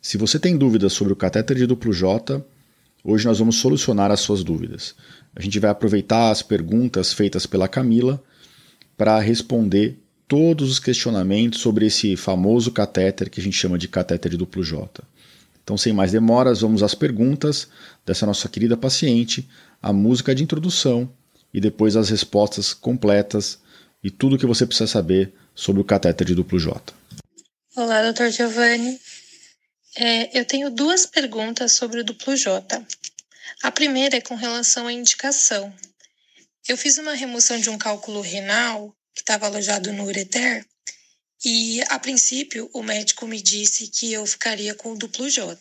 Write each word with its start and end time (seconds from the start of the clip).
Se 0.00 0.16
você 0.16 0.38
tem 0.38 0.56
dúvidas 0.56 0.92
sobre 0.92 1.12
o 1.12 1.16
catéter 1.16 1.56
de 1.56 1.66
duplo 1.66 1.92
J, 1.92 2.44
hoje 3.02 3.26
nós 3.26 3.38
vamos 3.38 3.56
solucionar 3.56 4.10
as 4.10 4.20
suas 4.20 4.44
dúvidas. 4.44 4.94
A 5.34 5.42
gente 5.42 5.58
vai 5.58 5.70
aproveitar 5.70 6.30
as 6.30 6.40
perguntas 6.40 7.12
feitas 7.12 7.46
pela 7.46 7.68
Camila 7.68 8.22
para 8.96 9.18
responder 9.18 9.98
todos 10.26 10.70
os 10.70 10.78
questionamentos 10.78 11.60
sobre 11.60 11.86
esse 11.86 12.16
famoso 12.16 12.70
catéter 12.70 13.28
que 13.28 13.40
a 13.40 13.42
gente 13.42 13.56
chama 13.56 13.78
de 13.78 13.88
catéter 13.88 14.30
de 14.30 14.36
duplo 14.36 14.62
J. 14.62 15.02
Então, 15.62 15.76
sem 15.76 15.92
mais 15.92 16.12
demoras, 16.12 16.60
vamos 16.60 16.82
às 16.82 16.94
perguntas 16.94 17.68
dessa 18.06 18.24
nossa 18.24 18.48
querida 18.48 18.76
paciente, 18.76 19.48
a 19.82 19.92
música 19.92 20.34
de 20.34 20.42
introdução 20.42 21.10
e 21.52 21.60
depois 21.60 21.96
as 21.96 22.08
respostas 22.08 22.72
completas 22.72 23.58
e 24.02 24.10
tudo 24.10 24.36
o 24.36 24.38
que 24.38 24.46
você 24.46 24.64
precisa 24.64 24.86
saber 24.86 25.32
sobre 25.54 25.82
o 25.82 25.84
catéter 25.84 26.26
de 26.26 26.34
duplo 26.34 26.58
J. 26.58 26.80
Olá, 27.76 28.02
doutor 28.02 28.30
Giovanni. 28.30 28.98
É, 29.96 30.38
eu 30.38 30.44
tenho 30.44 30.70
duas 30.70 31.06
perguntas 31.06 31.72
sobre 31.72 32.00
o 32.00 32.04
duplo 32.04 32.36
J. 32.36 32.86
A 33.62 33.70
primeira 33.70 34.16
é 34.16 34.20
com 34.20 34.34
relação 34.34 34.86
à 34.86 34.92
indicação. 34.92 35.74
Eu 36.68 36.76
fiz 36.76 36.98
uma 36.98 37.14
remoção 37.14 37.58
de 37.58 37.70
um 37.70 37.78
cálculo 37.78 38.20
renal 38.20 38.94
que 39.14 39.22
estava 39.22 39.46
alojado 39.46 39.92
no 39.92 40.04
ureter 40.04 40.64
e, 41.44 41.82
a 41.88 41.98
princípio, 41.98 42.68
o 42.72 42.82
médico 42.82 43.26
me 43.26 43.40
disse 43.40 43.88
que 43.88 44.12
eu 44.12 44.26
ficaria 44.26 44.74
com 44.74 44.92
o 44.92 44.98
duplo 44.98 45.30
J. 45.30 45.56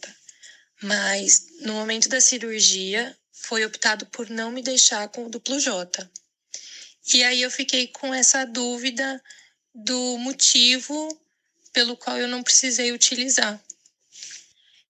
Mas, 0.82 1.48
no 1.62 1.74
momento 1.74 2.10
da 2.10 2.20
cirurgia, 2.20 3.16
foi 3.32 3.64
optado 3.64 4.06
por 4.08 4.30
não 4.30 4.52
me 4.52 4.62
deixar 4.62 5.08
com 5.10 5.26
o 5.26 5.30
duplo 5.30 5.60
J. 5.60 6.10
E 7.14 7.24
aí 7.24 7.42
eu 7.42 7.50
fiquei 7.50 7.88
com 7.88 8.14
essa 8.14 8.46
dúvida 8.46 9.24
do 9.74 10.18
motivo 10.18 11.18
pelo 11.72 11.96
qual 11.96 12.18
eu 12.18 12.28
não 12.28 12.44
precisei 12.44 12.92
utilizar. 12.92 13.62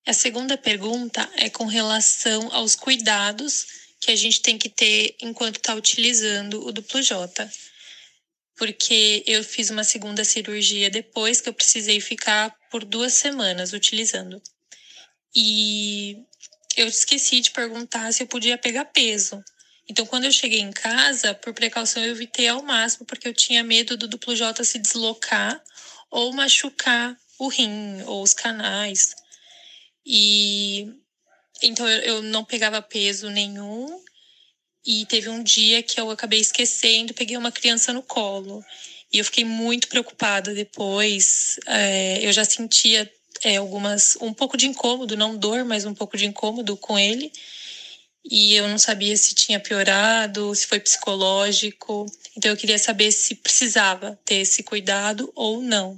A 0.07 0.13
segunda 0.13 0.57
pergunta 0.57 1.29
é 1.35 1.49
com 1.49 1.65
relação 1.65 2.49
aos 2.53 2.75
cuidados 2.75 3.67
que 3.99 4.09
a 4.09 4.15
gente 4.15 4.41
tem 4.41 4.57
que 4.57 4.69
ter 4.69 5.13
enquanto 5.21 5.57
está 5.57 5.75
utilizando 5.75 6.65
o 6.65 6.71
duplo 6.71 7.01
J. 7.01 7.51
Porque 8.55 9.21
eu 9.27 9.43
fiz 9.43 9.69
uma 9.69 9.83
segunda 9.83 10.23
cirurgia 10.23 10.89
depois 10.89 11.41
que 11.41 11.49
eu 11.49 11.53
precisei 11.53 11.99
ficar 11.99 12.55
por 12.71 12.85
duas 12.85 13.15
semanas 13.15 13.73
utilizando. 13.73 14.41
E 15.35 16.17
eu 16.77 16.87
esqueci 16.87 17.41
de 17.41 17.51
perguntar 17.51 18.13
se 18.13 18.23
eu 18.23 18.27
podia 18.27 18.57
pegar 18.57 18.85
peso. 18.85 19.43
Então, 19.89 20.05
quando 20.05 20.23
eu 20.23 20.31
cheguei 20.31 20.61
em 20.61 20.71
casa, 20.71 21.33
por 21.33 21.53
precaução, 21.53 22.01
eu 22.01 22.11
evitei 22.11 22.47
ao 22.47 22.63
máximo, 22.63 23.05
porque 23.05 23.27
eu 23.27 23.33
tinha 23.33 23.61
medo 23.61 23.97
do 23.97 24.07
duplo 24.07 24.33
J 24.33 24.63
se 24.63 24.79
deslocar 24.79 25.61
ou 26.09 26.31
machucar 26.31 27.13
o 27.37 27.49
rim 27.49 28.01
ou 28.03 28.23
os 28.23 28.33
canais. 28.33 29.13
E 30.09 30.87
então 31.61 31.87
eu, 31.89 32.21
não 32.21 32.45
pegava 32.45 32.81
peso 32.81 33.29
nenhum. 33.29 34.01
E 34.85 35.05
teve 35.07 35.27
um 35.27 35.43
dia 35.43 35.83
que 35.83 35.99
eu 35.99 36.09
acabei 36.09 36.39
esquecendo, 36.39 37.13
peguei 37.13 37.35
uma 37.35 37.51
criança 37.51 37.91
no 37.91 38.01
colo. 38.01 38.63
E 39.11 39.17
eu 39.17 39.25
fiquei 39.25 39.43
muito 39.43 39.89
preocupada 39.89 40.53
depois. 40.53 41.59
É, 41.67 42.25
eu 42.25 42.31
já 42.31 42.45
sentia 42.45 43.11
é, 43.43 43.57
algumas. 43.57 44.17
um 44.21 44.33
pouco 44.33 44.55
de 44.55 44.65
incômodo, 44.65 45.17
não 45.17 45.35
dor, 45.35 45.65
mas 45.65 45.83
um 45.83 45.93
pouco 45.93 46.15
de 46.15 46.25
incômodo 46.25 46.77
com 46.77 46.97
ele 46.97 47.31
e 48.29 48.55
eu 48.55 48.67
não 48.67 48.77
sabia 48.77 49.15
se 49.15 49.33
tinha 49.33 49.59
piorado, 49.59 50.53
se 50.53 50.67
foi 50.67 50.79
psicológico. 50.79 52.05
Então 52.35 52.51
eu 52.51 52.57
queria 52.57 52.77
saber 52.77 53.11
se 53.11 53.35
precisava 53.35 54.19
ter 54.25 54.35
esse 54.35 54.63
cuidado 54.63 55.31
ou 55.33 55.61
não. 55.61 55.97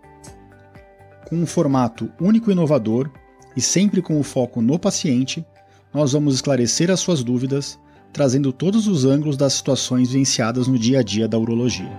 Com 1.31 1.37
um 1.37 1.45
formato 1.45 2.11
único 2.19 2.51
e 2.51 2.53
inovador 2.53 3.09
e 3.55 3.61
sempre 3.61 4.01
com 4.01 4.19
o 4.19 4.23
foco 4.23 4.61
no 4.61 4.77
paciente, 4.77 5.45
nós 5.93 6.11
vamos 6.11 6.35
esclarecer 6.35 6.91
as 6.91 6.99
suas 6.99 7.23
dúvidas, 7.23 7.79
trazendo 8.11 8.51
todos 8.51 8.85
os 8.85 9.05
ângulos 9.05 9.37
das 9.37 9.53
situações 9.53 10.09
vivenciadas 10.09 10.67
no 10.67 10.77
dia 10.77 10.99
a 10.99 11.03
dia 11.03 11.29
da 11.29 11.37
urologia. 11.37 11.89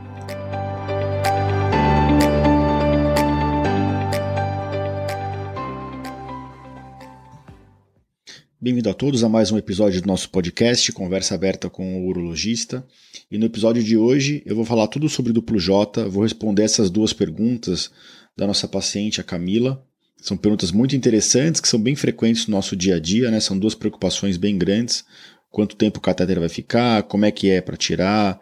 Bem-vindo 8.63 8.89
a 8.89 8.95
todos 8.95 9.25
a 9.25 9.29
mais 9.29 9.51
um 9.51 9.59
episódio 9.59 10.01
do 10.01 10.07
nosso 10.07 10.31
podcast 10.31 10.93
Conversa 10.93 11.35
Aberta 11.35 11.69
com 11.69 12.01
o 12.01 12.07
Urologista. 12.07 12.87
E 13.29 13.37
no 13.37 13.45
episódio 13.45 13.83
de 13.83 13.97
hoje 13.97 14.41
eu 14.47 14.55
vou 14.55 14.65
falar 14.65 14.87
tudo 14.87 15.09
sobre 15.09 15.33
duplo 15.33 15.59
J, 15.59 16.09
vou 16.09 16.23
responder 16.23 16.63
essas 16.63 16.89
duas 16.89 17.13
perguntas 17.13 17.91
da 18.37 18.47
nossa 18.47 18.69
paciente, 18.69 19.21
a 19.21 19.25
Camila, 19.25 19.85
são 20.17 20.37
perguntas 20.37 20.71
muito 20.71 20.95
interessantes, 20.95 21.61
que 21.61 21.67
são 21.67 21.81
bem 21.81 21.97
frequentes 21.97 22.47
no 22.47 22.53
nosso 22.53 22.77
dia 22.77 22.95
a 22.95 23.01
dia, 23.01 23.33
né? 23.33 23.41
São 23.41 23.59
duas 23.59 23.75
preocupações 23.75 24.37
bem 24.37 24.57
grandes. 24.57 25.05
Quanto 25.51 25.75
tempo 25.75 25.99
o 25.99 26.01
catéter 26.01 26.39
vai 26.39 26.49
ficar, 26.49 27.03
como 27.03 27.25
é 27.25 27.33
que 27.33 27.51
é 27.51 27.61
para 27.61 27.77
tirar, 27.77 28.39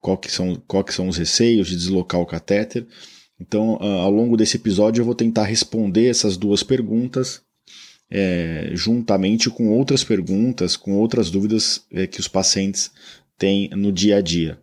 qual 0.00 0.18
que, 0.18 0.32
são, 0.32 0.60
qual 0.66 0.82
que 0.82 0.92
são 0.92 1.06
os 1.06 1.16
receios 1.16 1.68
de 1.68 1.76
deslocar 1.76 2.20
o 2.20 2.26
catéter. 2.26 2.88
Então, 3.40 3.76
ao 3.80 4.10
longo 4.10 4.36
desse 4.36 4.56
episódio, 4.56 5.00
eu 5.00 5.06
vou 5.06 5.14
tentar 5.14 5.44
responder 5.44 6.08
essas 6.08 6.36
duas 6.36 6.64
perguntas 6.64 7.48
é, 8.10 8.70
juntamente 8.72 9.48
com 9.48 9.68
outras 9.68 10.02
perguntas, 10.02 10.76
com 10.76 10.94
outras 10.94 11.30
dúvidas 11.30 11.84
é, 11.92 12.06
que 12.06 12.20
os 12.20 12.26
pacientes 12.26 12.90
têm 13.38 13.70
no 13.70 13.92
dia 13.92 14.16
a 14.16 14.20
dia. 14.20 14.58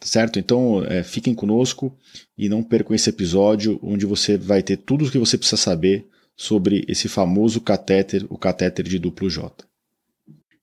Certo? 0.00 0.38
Então, 0.38 0.84
é, 0.84 1.02
fiquem 1.02 1.34
conosco 1.34 1.92
e 2.36 2.48
não 2.48 2.62
percam 2.62 2.94
esse 2.94 3.10
episódio 3.10 3.78
onde 3.82 4.06
você 4.06 4.38
vai 4.38 4.62
ter 4.62 4.76
tudo 4.76 5.04
o 5.04 5.10
que 5.10 5.18
você 5.18 5.36
precisa 5.36 5.60
saber 5.60 6.06
sobre 6.36 6.84
esse 6.88 7.08
famoso 7.08 7.60
catéter, 7.60 8.24
o 8.30 8.38
catéter 8.38 8.84
de 8.84 8.98
duplo 8.98 9.28
J. 9.28 9.52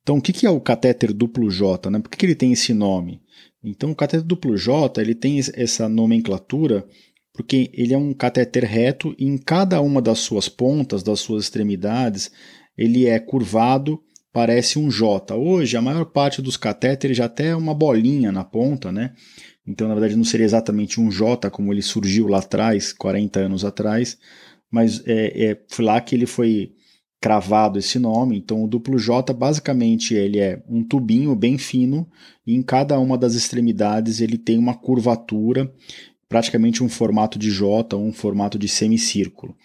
Então, 0.01 0.17
o 0.17 0.21
que 0.21 0.45
é 0.45 0.49
o 0.49 0.61
catéter 0.61 1.11
duplo 1.11 1.49
J? 1.51 1.89
Né? 1.89 1.99
Por 1.99 2.09
que 2.09 2.25
ele 2.25 2.35
tem 2.35 2.53
esse 2.53 2.73
nome? 2.73 3.21
Então, 3.61 3.91
o 3.91 3.95
catéter 3.95 4.25
duplo 4.25 4.55
J 4.55 5.01
ele 5.01 5.13
tem 5.13 5.37
essa 5.53 5.89
nomenclatura 5.89 6.87
porque 7.35 7.69
ele 7.73 7.93
é 7.93 7.97
um 7.97 8.13
catéter 8.13 8.63
reto 8.63 9.15
e 9.17 9.25
em 9.25 9.37
cada 9.37 9.81
uma 9.81 10.01
das 10.01 10.19
suas 10.19 10.47
pontas, 10.47 11.03
das 11.03 11.19
suas 11.19 11.43
extremidades, 11.43 12.31
ele 12.77 13.05
é 13.05 13.19
curvado 13.19 13.99
parece 14.35 14.77
um 14.77 14.89
J. 14.89 15.33
Hoje, 15.33 15.77
a 15.77 15.81
maior 15.81 16.03
parte 16.03 16.41
dos 16.41 16.57
catéteres 16.57 17.15
já 17.15 17.23
até 17.23 17.47
é 17.47 17.55
uma 17.55 17.73
bolinha 17.73 18.33
na 18.33 18.43
ponta, 18.43 18.91
né? 18.91 19.13
Então, 19.65 19.87
na 19.87 19.93
verdade, 19.93 20.17
não 20.17 20.25
seria 20.25 20.45
exatamente 20.45 20.99
um 20.99 21.09
J 21.09 21.49
como 21.49 21.71
ele 21.71 21.81
surgiu 21.81 22.27
lá 22.27 22.39
atrás, 22.39 22.91
40 22.91 23.39
anos 23.39 23.63
atrás, 23.63 24.17
mas 24.69 25.01
é, 25.07 25.51
é, 25.51 25.61
foi 25.69 25.85
lá 25.85 26.01
que 26.01 26.13
ele 26.13 26.25
foi 26.25 26.73
cravado 27.21 27.79
esse 27.79 27.97
nome. 27.97 28.37
Então, 28.37 28.61
o 28.61 28.67
duplo 28.67 28.99
J, 28.99 29.33
basicamente, 29.33 30.13
ele 30.13 30.39
é 30.39 30.61
um 30.67 30.83
tubinho 30.83 31.33
bem 31.33 31.57
fino 31.57 32.05
e 32.45 32.53
em 32.53 32.61
cada 32.61 32.99
uma 32.99 33.17
das 33.17 33.35
extremidades 33.35 34.19
ele 34.19 34.37
tem 34.37 34.57
uma 34.57 34.75
curvatura, 34.75 35.73
praticamente 36.27 36.83
um 36.83 36.89
formato 36.89 37.37
de 37.37 37.49
J, 37.51 37.95
um 37.95 38.11
formato 38.11 38.57
de 38.57 38.67
semicírculo 38.67 39.55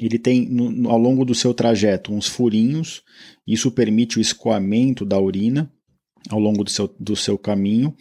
ele 0.00 0.18
tem 0.18 0.48
no, 0.48 0.90
ao 0.90 0.98
longo 0.98 1.24
do 1.26 1.34
seu 1.34 1.52
trajeto 1.52 2.12
uns 2.12 2.26
furinhos, 2.26 3.02
isso 3.46 3.70
permite 3.70 4.18
o 4.18 4.20
escoamento 4.20 5.04
da 5.04 5.20
urina 5.20 5.70
ao 6.28 6.38
longo 6.38 6.64
do 6.64 6.70
seu, 6.70 6.88
do 6.98 7.16
seu 7.16 7.38
caminho, 7.38 7.94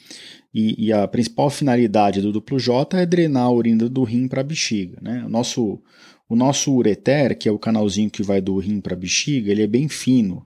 e, 0.54 0.88
e 0.88 0.94
a 0.94 1.08
principal 1.08 1.50
finalidade 1.50 2.22
do 2.22 2.32
duplo 2.32 2.60
J 2.60 2.98
é 2.98 3.06
drenar 3.06 3.44
a 3.44 3.52
urina 3.52 3.88
do 3.88 4.04
rim 4.04 4.28
para 4.28 4.42
a 4.42 4.44
bexiga. 4.44 4.98
Né? 5.02 5.24
O, 5.26 5.30
nosso, 5.30 5.82
o 6.28 6.36
nosso 6.36 6.74
ureter, 6.74 7.38
que 7.38 7.48
é 7.48 7.52
o 7.52 7.60
canalzinho 7.60 8.10
que 8.10 8.24
vai 8.24 8.42
do 8.42 8.58
rim 8.58 8.82
para 8.82 8.94
a 8.94 8.98
bexiga, 8.98 9.52
ele 9.52 9.62
é 9.62 9.68
bem 9.68 9.88
fino, 9.88 10.46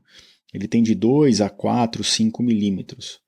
ele 0.53 0.67
tem 0.67 0.83
de 0.83 0.93
2 0.93 1.41
a 1.41 1.49
4, 1.49 2.03
5 2.03 2.43
milímetros. 2.43 3.22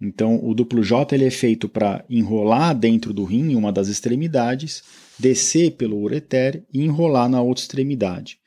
Então, 0.00 0.38
o 0.44 0.54
duplo 0.54 0.82
J 0.82 1.14
ele 1.14 1.24
é 1.24 1.30
feito 1.30 1.68
para 1.68 2.04
enrolar 2.08 2.74
dentro 2.74 3.12
do 3.12 3.24
rim, 3.24 3.50
em 3.50 3.56
uma 3.56 3.72
das 3.72 3.88
extremidades, 3.88 4.82
descer 5.18 5.72
pelo 5.72 5.98
ureter 5.98 6.64
e 6.72 6.82
enrolar 6.82 7.28
na 7.28 7.42
outra 7.42 7.62
extremidade. 7.62 8.38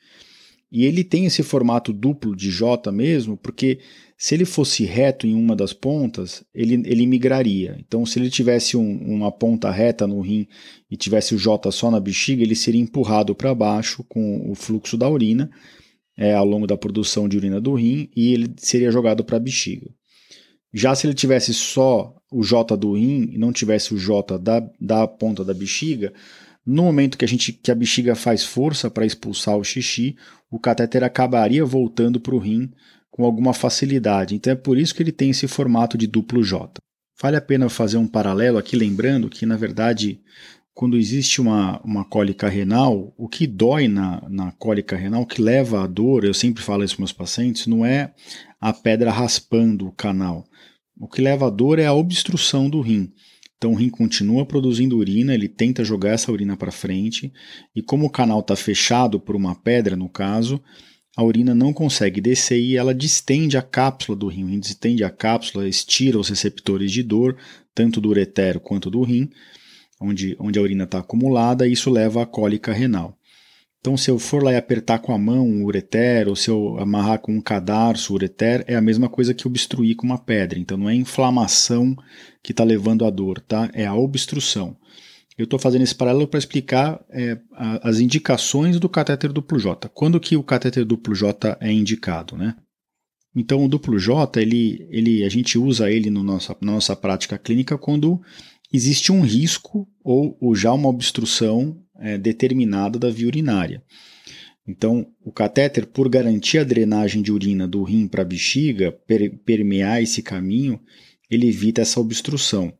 E 0.70 0.86
ele 0.86 1.04
tem 1.04 1.26
esse 1.26 1.42
formato 1.42 1.92
duplo 1.92 2.34
de 2.34 2.50
J 2.50 2.90
mesmo, 2.90 3.36
porque 3.36 3.80
se 4.16 4.34
ele 4.34 4.46
fosse 4.46 4.84
reto 4.84 5.26
em 5.26 5.34
uma 5.34 5.54
das 5.54 5.74
pontas, 5.74 6.42
ele, 6.54 6.82
ele 6.86 7.06
migraria. 7.06 7.76
Então, 7.78 8.06
se 8.06 8.18
ele 8.18 8.30
tivesse 8.30 8.74
um, 8.74 8.96
uma 9.04 9.30
ponta 9.30 9.70
reta 9.70 10.06
no 10.06 10.22
rim 10.22 10.46
e 10.90 10.96
tivesse 10.96 11.34
o 11.34 11.38
J 11.38 11.70
só 11.70 11.90
na 11.90 12.00
bexiga, 12.00 12.42
ele 12.42 12.54
seria 12.54 12.80
empurrado 12.80 13.34
para 13.34 13.54
baixo 13.54 14.02
com 14.08 14.50
o 14.50 14.54
fluxo 14.54 14.96
da 14.96 15.10
urina 15.10 15.50
é, 16.16 16.32
ao 16.32 16.46
longo 16.46 16.66
da 16.66 16.76
produção 16.76 17.28
de 17.28 17.36
urina 17.36 17.60
do 17.60 17.74
rim 17.74 18.08
e 18.16 18.32
ele 18.32 18.54
seria 18.56 18.90
jogado 18.90 19.22
para 19.22 19.36
a 19.36 19.40
bexiga. 19.40 19.90
Já 20.72 20.94
se 20.94 21.06
ele 21.06 21.14
tivesse 21.14 21.52
só 21.52 22.14
o 22.30 22.42
J 22.42 22.76
do 22.76 22.94
rim 22.94 23.28
e 23.32 23.38
não 23.38 23.52
tivesse 23.52 23.92
o 23.92 23.98
J 23.98 24.38
da, 24.38 24.66
da 24.80 25.06
ponta 25.06 25.44
da 25.44 25.52
bexiga, 25.52 26.12
no 26.64 26.84
momento 26.84 27.18
que 27.18 27.24
a, 27.24 27.28
gente, 27.28 27.52
que 27.52 27.70
a 27.70 27.74
bexiga 27.74 28.14
faz 28.14 28.44
força 28.44 28.90
para 28.90 29.04
expulsar 29.04 29.56
o 29.56 29.64
xixi, 29.64 30.16
o 30.50 30.58
catéter 30.58 31.02
acabaria 31.02 31.64
voltando 31.64 32.20
para 32.20 32.34
o 32.34 32.38
rim 32.38 32.70
com 33.10 33.24
alguma 33.24 33.52
facilidade. 33.52 34.34
Então 34.34 34.52
é 34.52 34.56
por 34.56 34.78
isso 34.78 34.94
que 34.94 35.02
ele 35.02 35.12
tem 35.12 35.30
esse 35.30 35.46
formato 35.48 35.98
de 35.98 36.06
duplo 36.06 36.42
J. 36.42 36.80
Vale 37.20 37.36
a 37.36 37.40
pena 37.40 37.68
fazer 37.68 37.98
um 37.98 38.06
paralelo 38.06 38.58
aqui, 38.58 38.74
lembrando 38.76 39.28
que, 39.28 39.44
na 39.44 39.56
verdade, 39.56 40.20
quando 40.74 40.96
existe 40.96 41.40
uma, 41.40 41.80
uma 41.82 42.04
cólica 42.04 42.48
renal, 42.48 43.12
o 43.16 43.28
que 43.28 43.46
dói 43.46 43.88
na, 43.88 44.22
na 44.28 44.52
cólica 44.52 44.96
renal, 44.96 45.22
o 45.22 45.26
que 45.26 45.42
leva 45.42 45.84
à 45.84 45.86
dor, 45.86 46.24
eu 46.24 46.32
sempre 46.34 46.62
falo 46.62 46.82
isso 46.82 46.96
para 46.96 47.02
meus 47.02 47.12
pacientes, 47.12 47.66
não 47.66 47.84
é 47.84 48.12
a 48.60 48.72
pedra 48.72 49.10
raspando 49.10 49.86
o 49.86 49.92
canal. 49.92 50.44
O 51.02 51.08
que 51.08 51.20
leva 51.20 51.48
à 51.48 51.50
dor 51.50 51.80
é 51.80 51.86
a 51.86 51.92
obstrução 51.92 52.70
do 52.70 52.80
rim. 52.80 53.12
Então 53.58 53.72
o 53.72 53.74
rim 53.74 53.88
continua 53.88 54.46
produzindo 54.46 54.96
urina, 54.96 55.34
ele 55.34 55.48
tenta 55.48 55.84
jogar 55.84 56.10
essa 56.10 56.30
urina 56.30 56.56
para 56.56 56.70
frente, 56.70 57.32
e 57.74 57.82
como 57.82 58.06
o 58.06 58.10
canal 58.10 58.38
está 58.38 58.54
fechado 58.54 59.18
por 59.18 59.34
uma 59.34 59.52
pedra, 59.52 59.96
no 59.96 60.08
caso, 60.08 60.62
a 61.16 61.24
urina 61.24 61.56
não 61.56 61.72
consegue 61.72 62.20
descer 62.20 62.60
e 62.60 62.76
ela 62.76 62.94
distende 62.94 63.56
a 63.56 63.62
cápsula 63.62 64.16
do 64.16 64.28
rim. 64.28 64.44
O 64.44 64.46
rim 64.46 64.60
distende 64.60 65.02
a 65.02 65.10
cápsula, 65.10 65.68
estira 65.68 66.20
os 66.20 66.28
receptores 66.28 66.92
de 66.92 67.02
dor, 67.02 67.36
tanto 67.74 68.00
do 68.00 68.08
ureter 68.08 68.60
quanto 68.60 68.88
do 68.88 69.02
rim, 69.02 69.28
onde, 70.00 70.36
onde 70.38 70.56
a 70.56 70.62
urina 70.62 70.84
está 70.84 71.00
acumulada, 71.00 71.66
e 71.66 71.72
isso 71.72 71.90
leva 71.90 72.22
à 72.22 72.26
cólica 72.26 72.72
renal. 72.72 73.18
Então, 73.82 73.96
se 73.96 74.08
eu 74.08 74.16
for 74.16 74.44
lá 74.44 74.52
e 74.52 74.56
apertar 74.56 75.00
com 75.00 75.12
a 75.12 75.18
mão 75.18 75.44
o 75.44 75.64
ureter, 75.64 76.28
ou 76.28 76.36
se 76.36 76.48
eu 76.48 76.78
amarrar 76.78 77.18
com 77.18 77.34
um 77.34 77.40
cadarço 77.40 78.12
o 78.12 78.14
ureter, 78.14 78.64
é 78.68 78.76
a 78.76 78.80
mesma 78.80 79.08
coisa 79.08 79.34
que 79.34 79.44
obstruir 79.44 79.96
com 79.96 80.06
uma 80.06 80.18
pedra. 80.18 80.56
Então, 80.56 80.78
não 80.78 80.88
é 80.88 80.94
inflamação 80.94 81.96
que 82.40 82.52
está 82.52 82.62
levando 82.62 83.04
à 83.04 83.10
dor, 83.10 83.40
tá? 83.40 83.68
É 83.74 83.84
a 83.84 83.92
obstrução. 83.92 84.76
Eu 85.36 85.44
estou 85.44 85.58
fazendo 85.58 85.82
esse 85.82 85.96
paralelo 85.96 86.28
para 86.28 86.38
explicar 86.38 87.04
é, 87.10 87.36
a, 87.54 87.88
as 87.88 87.98
indicações 87.98 88.78
do 88.78 88.88
catéter 88.88 89.32
duplo 89.32 89.58
J. 89.58 89.88
Quando 89.88 90.20
que 90.20 90.36
o 90.36 90.44
catéter 90.44 90.84
duplo 90.84 91.12
J 91.12 91.58
é 91.60 91.72
indicado, 91.72 92.36
né? 92.36 92.54
Então, 93.34 93.64
o 93.64 93.68
duplo 93.68 93.98
J, 93.98 94.40
ele, 94.40 94.86
ele, 94.90 95.24
a 95.24 95.28
gente 95.28 95.58
usa 95.58 95.90
ele 95.90 96.08
no 96.08 96.22
nossa, 96.22 96.56
na 96.60 96.70
nossa 96.70 96.94
prática 96.94 97.36
clínica 97.36 97.76
quando 97.76 98.20
existe 98.72 99.10
um 99.10 99.22
risco 99.22 99.88
ou, 100.04 100.38
ou 100.40 100.54
já 100.54 100.72
uma 100.72 100.88
obstrução 100.88 101.81
é, 101.98 102.18
determinada 102.18 102.98
da 102.98 103.10
via 103.10 103.26
urinária. 103.26 103.82
Então, 104.66 105.06
o 105.24 105.32
catéter, 105.32 105.86
por 105.86 106.08
garantir 106.08 106.58
a 106.58 106.64
drenagem 106.64 107.20
de 107.20 107.32
urina 107.32 107.66
do 107.66 107.82
rim 107.82 108.06
para 108.06 108.22
a 108.22 108.24
bexiga, 108.24 108.92
per, 108.92 109.38
permear 109.44 110.00
esse 110.00 110.22
caminho, 110.22 110.80
ele 111.28 111.48
evita 111.48 111.82
essa 111.82 111.98
obstrução. 111.98 112.72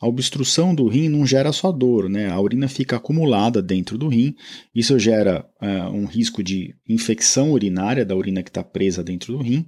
A 0.00 0.06
obstrução 0.06 0.74
do 0.74 0.86
rim 0.86 1.08
não 1.08 1.26
gera 1.26 1.52
só 1.52 1.72
dor, 1.72 2.08
né? 2.08 2.28
A 2.28 2.40
urina 2.40 2.68
fica 2.68 2.96
acumulada 2.96 3.60
dentro 3.60 3.98
do 3.98 4.08
rim, 4.08 4.34
isso 4.74 4.98
gera 4.98 5.44
uh, 5.60 5.90
um 5.90 6.04
risco 6.04 6.42
de 6.42 6.74
infecção 6.88 7.52
urinária 7.52 8.04
da 8.04 8.14
urina 8.14 8.42
que 8.42 8.50
está 8.50 8.62
presa 8.62 9.02
dentro 9.02 9.36
do 9.36 9.42
rim. 9.42 9.66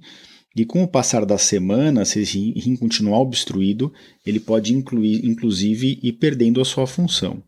E 0.55 0.65
com 0.65 0.81
o 0.81 0.87
passar 0.87 1.25
da 1.25 1.37
semana, 1.37 2.03
se 2.03 2.21
esse 2.21 2.51
rim 2.53 2.75
continuar 2.75 3.19
obstruído, 3.19 3.93
ele 4.25 4.39
pode 4.39 4.73
incluir, 4.73 5.23
inclusive 5.25 5.99
ir 6.01 6.13
perdendo 6.13 6.59
a 6.59 6.65
sua 6.65 6.87
função. 6.87 7.43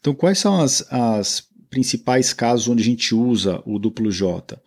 Então, 0.00 0.14
quais 0.14 0.38
são 0.38 0.60
as, 0.60 0.86
as 0.90 1.42
principais 1.70 2.32
casos 2.32 2.68
onde 2.68 2.82
a 2.82 2.86
gente 2.86 3.14
usa 3.14 3.62
o 3.66 3.78
duplo 3.78 4.10
J? 4.10 4.58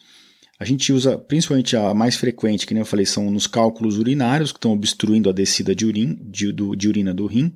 A 0.59 0.65
gente 0.65 0.93
usa 0.93 1.17
principalmente 1.17 1.75
a 1.75 1.91
mais 1.93 2.15
frequente, 2.15 2.67
que 2.67 2.73
nem 2.73 2.81
eu 2.81 2.85
falei, 2.85 3.05
são 3.05 3.31
nos 3.31 3.47
cálculos 3.47 3.97
urinários, 3.97 4.51
que 4.51 4.59
estão 4.59 4.73
obstruindo 4.73 5.27
a 5.27 5.33
descida 5.33 5.73
de, 5.73 5.87
urin, 5.87 6.19
de, 6.21 6.51
do, 6.51 6.75
de 6.75 6.87
urina 6.87 7.13
do 7.13 7.25
rim, 7.25 7.51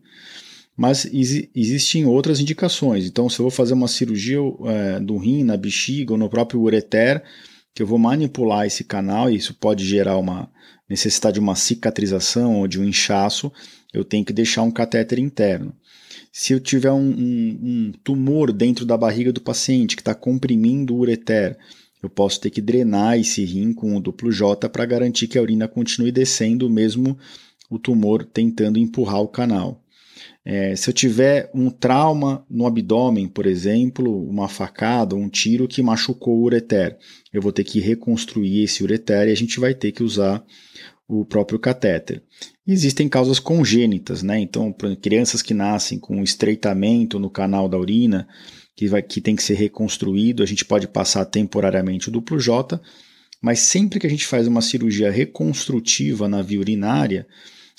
mas 0.76 1.06
exi 1.06 1.50
existem 1.56 2.06
outras 2.06 2.40
indicações. 2.40 3.06
Então, 3.06 3.30
se 3.30 3.40
eu 3.40 3.44
vou 3.44 3.52
fazer 3.52 3.76
uma 3.76 3.88
cirurgia 3.88 4.40
é, 4.66 5.00
do 5.00 5.18
rim, 5.18 5.44
na 5.44 5.56
bexiga 5.56 6.14
ou 6.14 6.18
no 6.18 6.28
próprio 6.28 6.62
ureter, 6.62 7.24
que 7.76 7.84
eu 7.84 7.88
vou 7.88 8.00
manipular 8.00 8.66
esse 8.66 8.84
canal, 8.84 9.30
e 9.30 9.36
isso 9.36 9.54
pode 9.54 9.86
gerar 9.86 10.18
uma 10.18 10.50
necessidade 10.90 11.36
de 11.36 11.40
uma 11.40 11.56
cicatrização 11.56 12.60
ou 12.60 12.68
de 12.68 12.80
um 12.80 12.84
inchaço, 12.84 13.52
eu 13.94 14.04
tenho 14.04 14.26
que 14.26 14.34
deixar 14.34 14.64
um 14.64 14.72
catéter 14.72 15.20
interno. 15.20 15.74
Se 16.38 16.52
eu 16.52 16.60
tiver 16.60 16.92
um, 16.92 17.12
um, 17.12 17.60
um 17.64 17.92
tumor 18.04 18.52
dentro 18.52 18.86
da 18.86 18.98
barriga 18.98 19.32
do 19.32 19.40
paciente 19.40 19.96
que 19.96 20.02
está 20.02 20.14
comprimindo 20.14 20.94
o 20.94 21.00
ureter, 21.00 21.58
eu 22.04 22.10
posso 22.10 22.42
ter 22.42 22.50
que 22.50 22.60
drenar 22.60 23.18
esse 23.18 23.46
rim 23.46 23.72
com 23.72 23.96
o 23.96 24.02
duplo 24.02 24.30
J 24.30 24.68
para 24.68 24.86
garantir 24.86 25.30
que 25.30 25.40
a 25.40 25.42
urina 25.42 25.66
continue 25.66 26.12
descendo, 26.12 26.70
mesmo 26.70 27.18
o 27.70 27.80
tumor 27.80 28.26
tentando 28.26 28.78
empurrar 28.78 29.22
o 29.22 29.30
canal. 29.30 29.82
É, 30.44 30.76
se 30.76 30.90
eu 30.90 30.94
tiver 30.94 31.50
um 31.54 31.70
trauma 31.70 32.46
no 32.50 32.68
abdômen, 32.68 33.30
por 33.30 33.46
exemplo, 33.46 34.28
uma 34.28 34.50
facada, 34.50 35.16
um 35.16 35.30
tiro 35.30 35.70
que 35.70 35.82
machucou 35.82 36.38
o 36.38 36.44
ureter, 36.44 36.98
eu 37.32 37.42
vou 37.42 37.54
ter 37.54 37.64
que 37.64 37.80
reconstruir 37.80 38.62
esse 38.62 38.84
ureter 38.84 39.30
e 39.30 39.32
a 39.32 39.36
gente 39.36 39.58
vai 39.58 39.74
ter 39.74 39.94
que 39.94 40.04
usar 40.04 40.44
o 41.08 41.24
próprio 41.24 41.60
catéter. 41.60 42.22
Existem 42.68 43.08
causas 43.08 43.38
congênitas, 43.38 44.24
né? 44.24 44.40
Então, 44.40 44.74
crianças 45.00 45.42
que 45.44 45.54
nascem 45.54 46.00
com 46.00 46.24
estreitamento 46.24 47.20
no 47.20 47.30
canal 47.30 47.70
da 47.70 47.78
urina, 47.78 48.28
que, 48.76 48.88
vai, 48.88 49.04
que 49.04 49.22
tem 49.22 49.36
que 49.36 49.44
ser 49.44 49.54
reconstruído, 49.54 50.42
a 50.42 50.46
gente 50.48 50.66
pode 50.66 50.88
passar 50.88 51.26
temporariamente 51.26 52.10
o 52.10 52.12
duplo 52.12 52.40
J, 52.40 52.82
mas 53.40 53.60
sempre 53.60 54.00
que 54.00 54.08
a 54.08 54.10
gente 54.10 54.26
faz 54.26 54.48
uma 54.48 54.62
cirurgia 54.62 55.12
reconstrutiva 55.12 56.28
na 56.28 56.42
via 56.42 56.60
urinária, 56.60 57.28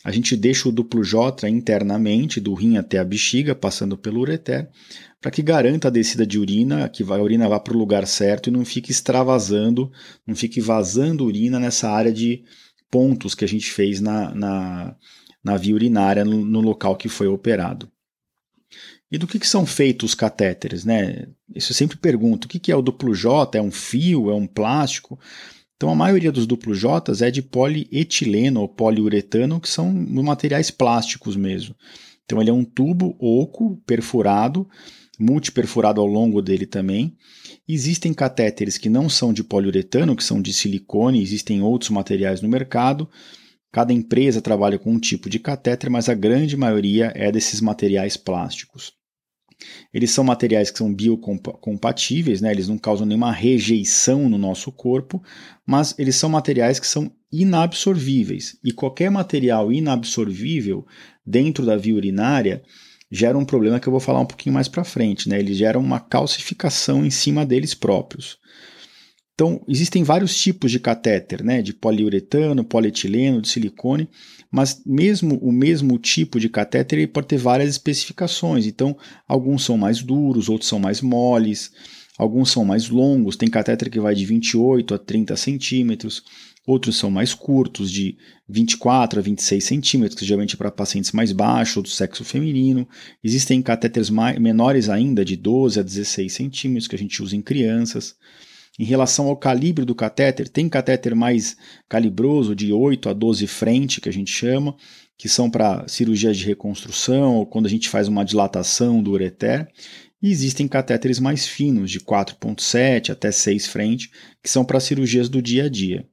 a 0.05 0.12
gente 0.12 0.37
deixa 0.37 0.69
o 0.69 0.73
duplo 0.73 1.03
J 1.03 1.49
internamente, 1.49 2.41
do 2.41 2.55
rim 2.55 2.77
até 2.77 2.99
a 2.99 3.05
bexiga, 3.05 3.56
passando 3.56 3.99
pelo 3.99 4.21
ureter, 4.21 4.69
para 5.21 5.33
que 5.33 5.43
garanta 5.43 5.88
a 5.88 5.91
descida 5.91 6.25
de 6.25 6.38
urina, 6.38 6.88
que 6.88 7.03
a 7.03 7.17
urina 7.17 7.49
vá 7.49 7.59
para 7.59 7.75
o 7.75 7.79
lugar 7.79 8.06
certo 8.06 8.49
e 8.49 8.53
não 8.53 8.65
fique 8.65 8.93
extravasando, 8.93 9.91
não 10.25 10.37
fique 10.37 10.61
vazando 10.61 11.25
urina 11.25 11.59
nessa 11.59 11.90
área 11.90 12.12
de 12.12 12.45
pontos 12.90 13.35
que 13.35 13.45
a 13.45 13.49
gente 13.49 13.71
fez 13.71 14.00
na, 14.00 14.35
na, 14.35 14.97
na 15.43 15.57
via 15.57 15.75
urinária, 15.75 16.25
no, 16.25 16.45
no 16.45 16.61
local 16.61 16.97
que 16.97 17.09
foi 17.09 17.26
operado. 17.26 17.90
E 19.11 19.19
do 19.19 19.26
que, 19.26 19.38
que 19.38 19.47
são 19.47 19.64
feitos 19.64 20.11
os 20.11 20.14
catéteres, 20.14 20.85
né? 20.85 21.28
Isso 21.55 21.71
eu 21.71 21.76
sempre 21.76 21.97
pergunto, 21.97 22.47
o 22.47 22.49
que, 22.49 22.59
que 22.59 22.73
é 22.73 22.76
o 22.76 22.83
duplo 22.83 23.14
J? 23.14 23.57
É 23.57 23.62
um 23.62 23.71
fio? 23.71 24.31
É 24.31 24.35
um 24.35 24.47
plástico? 24.47 25.19
Então 25.76 25.90
a 25.90 25.95
maioria 25.95 26.33
dos 26.33 26.47
duplos 26.47 26.78
J 26.78 27.12
é 27.25 27.31
de 27.31 27.43
polietileno 27.43 28.61
ou 28.61 28.69
poliuretano, 28.69 29.61
que 29.61 29.69
são 29.69 29.93
materiais 29.93 30.71
plásticos 30.71 31.37
mesmo. 31.37 31.76
Então 32.25 32.40
ele 32.40 32.50
é 32.50 32.52
um 32.52 32.64
tubo 32.64 33.16
oco, 33.21 33.76
perfurado, 33.87 34.69
multiperfurado 35.19 36.00
ao 36.00 36.07
longo 36.07 36.43
dele 36.43 36.66
também. 36.66 37.16
Existem 37.68 38.14
catéteres 38.14 38.78
que 38.78 38.88
não 38.88 39.08
são 39.08 39.32
de 39.32 39.42
poliuretano, 39.42 40.14
que 40.14 40.23
são 40.23 40.40
de 40.40 40.52
silicone, 40.52 41.20
existem 41.20 41.61
outros 41.61 41.90
materiais 41.90 42.40
no 42.40 42.49
mercado. 42.49 43.08
Cada 43.73 43.92
empresa 43.92 44.40
trabalha 44.40 44.78
com 44.78 44.92
um 44.92 45.00
tipo 45.00 45.28
de 45.28 45.40
catéter, 45.40 45.90
mas 45.90 46.08
a 46.08 46.14
grande 46.14 46.56
maioria 46.56 47.12
é 47.14 47.32
desses 47.32 47.61
materiais 47.61 48.16
plásticos. 48.16 48.92
Eles 49.92 50.11
são 50.11 50.23
materiais 50.23 50.70
que 50.70 50.78
são 50.78 50.94
biocompatíveis, 50.94 52.40
né? 52.40 52.50
eles 52.50 52.68
não 52.68 52.78
causam 52.78 53.06
nenhuma 53.06 53.32
rejeição 53.32 54.28
no 54.28 54.38
nosso 54.38 54.70
corpo, 54.70 55.23
mas 55.66 55.94
eles 55.99 56.14
são 56.14 56.28
materiais 56.28 56.78
que 56.78 56.87
são 56.87 57.11
inabsorvíveis. 57.32 58.58
E 58.62 58.70
qualquer 58.70 59.11
material 59.11 59.73
inabsorvível 59.73 60.87
dentro 61.25 61.64
da 61.64 61.76
via 61.76 61.94
urinária 61.94 62.62
gera 63.10 63.38
um 63.38 63.44
problema 63.44 63.78
que 63.78 63.86
eu 63.86 63.90
vou 63.90 64.00
falar 64.00 64.20
um 64.20 64.26
pouquinho 64.26 64.54
mais 64.54 64.68
para 64.68 64.84
frente. 64.84 65.28
Né? 65.28 65.38
Eles 65.38 65.56
geram 65.56 65.80
uma 65.80 66.00
calcificação 66.00 67.04
em 67.04 67.10
cima 67.10 67.44
deles 67.46 67.75
próprios. 67.75 68.38
Então, 69.34 69.62
existem 69.68 70.02
vários 70.02 70.34
tipos 70.34 70.72
de 70.72 70.80
catéter, 70.80 71.44
né? 71.44 71.60
de 71.60 71.75
poliuretano, 71.75 72.64
polietileno, 72.64 73.42
de 73.42 73.48
silicone, 73.48 74.08
mas 74.50 74.82
mesmo 74.86 75.36
o 75.42 75.52
mesmo 75.52 75.98
tipo 75.98 76.40
de 76.40 76.48
catéter 76.48 76.98
ele 76.98 77.06
pode 77.06 77.26
ter 77.26 77.36
várias 77.36 77.68
especificações. 77.68 78.66
Então, 78.66 78.96
alguns 79.28 79.62
são 79.62 79.76
mais 79.76 80.02
duros, 80.02 80.48
outros 80.48 80.68
são 80.68 80.78
mais 80.78 81.02
moles, 81.02 81.70
alguns 82.16 82.50
são 82.50 82.64
mais 82.64 82.88
longos. 82.88 83.36
Tem 83.36 83.50
catéter 83.50 83.90
que 83.90 84.00
vai 84.00 84.14
de 84.14 84.25
28 84.25 84.94
a 84.94 84.98
30 84.98 85.36
centímetros, 85.36 86.22
outros 86.66 86.96
são 86.96 87.11
mais 87.11 87.32
curtos, 87.32 87.90
de 87.90 88.18
24 88.49 89.20
a 89.20 89.23
26 89.23 89.62
centímetros, 89.62 90.18
que 90.18 90.26
geralmente 90.26 90.54
é 90.54 90.58
para 90.58 90.70
pacientes 90.70 91.12
mais 91.12 91.30
baixos 91.30 91.76
ou 91.76 91.82
do 91.85 91.88
sexo 91.88 92.25
feminino. 92.25 92.87
Existem 93.23 93.62
catéteres 93.62 94.11
mais, 94.11 94.38
menores 94.38 94.88
ainda, 94.88 95.25
de 95.25 95.37
12 95.37 95.78
a 95.78 95.82
16 95.82 96.32
centímetros, 96.32 96.88
que 96.88 96.96
a 96.96 96.99
gente 96.99 97.23
usa 97.23 97.37
em 97.37 97.40
crianças. 97.40 98.16
Em 98.78 98.85
relação 98.85 99.28
ao 99.28 99.37
calibre 99.37 99.85
do 99.85 99.94
catéter, 99.94 100.49
tem 100.49 100.68
catéter 100.68 101.14
mais 101.14 101.56
calibroso, 101.88 102.54
de 102.54 102.73
8 102.73 103.08
a 103.08 103.12
12 103.12 103.46
frente, 103.46 104.00
que 104.00 104.08
a 104.08 104.12
gente 104.12 104.30
chama, 104.30 104.76
que 105.16 105.28
são 105.28 105.49
para 105.49 105.87
cirurgias 105.88 106.37
de 106.37 106.44
reconstrução 106.44 107.37
ou 107.37 107.46
quando 107.46 107.66
a 107.66 107.70
gente 107.70 107.88
faz 107.88 108.06
uma 108.06 108.25
dilatação 108.25 109.02
do 109.02 109.12
ureter. 109.12 109.66
E 110.20 110.30
existem 110.30 110.66
catéteres 110.66 111.18
mais 111.20 111.46
finos, 111.46 111.90
de 111.90 112.00
4,7 112.00 113.11
até 113.11 113.30
6 113.30 113.66
frente, 113.66 114.11
que 114.42 114.50
são 114.50 114.64
para 114.64 114.80
cirurgias 114.80 115.28
do 115.28 115.40
dia 115.40 115.64
a 115.64 115.68
dia. 115.68 116.06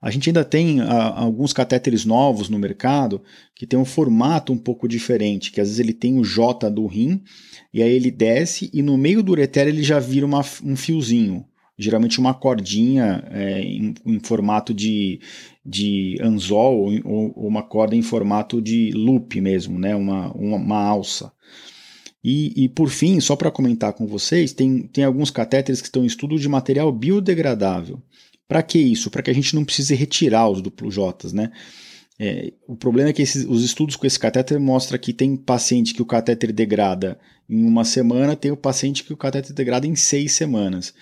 A 0.00 0.10
gente 0.10 0.28
ainda 0.28 0.44
tem 0.44 0.80
a, 0.80 0.84
ah, 0.84 1.20
alguns 1.20 1.52
catéteres 1.52 2.04
novos 2.04 2.48
no 2.48 2.58
mercado 2.58 3.22
que 3.54 3.66
tem 3.66 3.78
um 3.78 3.84
formato 3.84 4.52
um 4.52 4.58
pouco 4.58 4.88
diferente, 4.88 5.52
que 5.52 5.60
às 5.60 5.68
vezes 5.68 5.80
ele 5.80 5.92
tem 5.92 6.18
o 6.18 6.24
J 6.24 6.68
do 6.70 6.86
rim, 6.86 7.22
e 7.72 7.82
aí 7.82 7.92
ele 7.92 8.10
desce 8.10 8.70
e 8.72 8.82
no 8.82 8.98
meio 8.98 9.22
do 9.22 9.32
ureter 9.32 9.68
ele 9.68 9.82
já 9.82 9.98
vira 9.98 10.26
uma, 10.26 10.40
um 10.64 10.74
fiozinho, 10.74 11.44
geralmente 11.78 12.18
uma 12.18 12.34
cordinha 12.34 13.24
é, 13.30 13.60
em, 13.62 13.94
em, 14.04 14.20
formato 14.20 14.74
de, 14.74 15.20
de 15.64 16.16
anzol 16.20 16.78
ou, 17.04 17.32
ou, 17.36 17.46
uma 17.46 17.62
corda 17.62 17.94
em 17.94 18.02
formato 18.02 18.60
de 18.60 18.90
loop 18.92 19.40
mesmo, 19.40 19.78
né? 19.78 19.94
uma, 19.94 20.32
uma, 20.32 20.56
uma 20.56 20.82
alça. 20.82 21.32
E, 22.24 22.64
e, 22.64 22.68
por 22.68 22.88
fim, 22.88 23.18
só 23.18 23.34
para 23.34 23.50
comentar 23.50 23.92
com 23.94 24.06
vocês, 24.06 24.52
tem, 24.52 24.82
tem 24.86 25.02
alguns 25.02 25.30
catéteres 25.30 25.80
que 25.80 25.88
estão 25.88 26.04
em 26.04 26.06
estudo 26.06 26.38
de 26.38 26.48
material 26.48 26.92
biodegradável. 26.92 28.00
Para 28.52 28.62
que 28.62 28.78
isso? 28.78 29.10
Para 29.10 29.22
que 29.22 29.30
a 29.30 29.34
gente 29.34 29.54
não 29.54 29.64
precise 29.64 29.94
retirar 29.94 30.46
os 30.46 30.60
duplos 30.60 30.92
J, 30.94 31.32
né? 31.32 31.50
É, 32.20 32.52
o 32.68 32.76
problema 32.76 33.08
é 33.08 33.12
que 33.14 33.22
esses, 33.22 33.46
os 33.46 33.64
estudos 33.64 33.96
com 33.96 34.06
esse 34.06 34.18
catéter 34.18 34.60
mostram 34.60 34.98
que 34.98 35.14
tem 35.14 35.34
paciente 35.34 35.94
que 35.94 36.02
o 36.02 36.04
catéter 36.04 36.52
degrada 36.52 37.18
em 37.48 37.64
uma 37.64 37.82
semana, 37.82 38.36
tem 38.36 38.50
o 38.50 38.56
paciente 38.56 39.04
que 39.04 39.12
o 39.14 39.16
catéter 39.16 39.54
degrada 39.54 39.86
em 39.86 39.96
seis 39.96 40.32
semanas. 40.32 40.92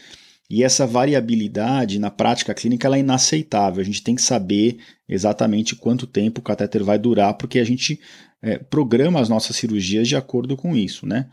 E 0.49 0.62
essa 0.62 0.87
variabilidade 0.87 1.99
na 1.99 2.09
prática 2.09 2.54
clínica 2.54 2.87
é 2.87 3.00
inaceitável. 3.00 3.83
A 3.83 3.85
gente 3.85 4.04
tem 4.04 4.14
que 4.14 4.23
saber 4.23 4.78
exatamente 5.09 5.75
quanto 5.75 6.07
tempo 6.07 6.40
o 6.40 6.45
catéter 6.45 6.85
vai 6.85 7.00
durar, 7.00 7.35
porque 7.35 7.59
a 7.59 7.64
gente 7.64 7.99
é, 8.40 8.59
programa 8.59 9.21
as 9.21 9.28
nossas 9.28 9.57
cirurgias 9.57 10.07
de 10.07 10.14
acordo 10.14 10.57
com 10.57 10.76
isso, 10.76 11.04
né? 11.04 11.26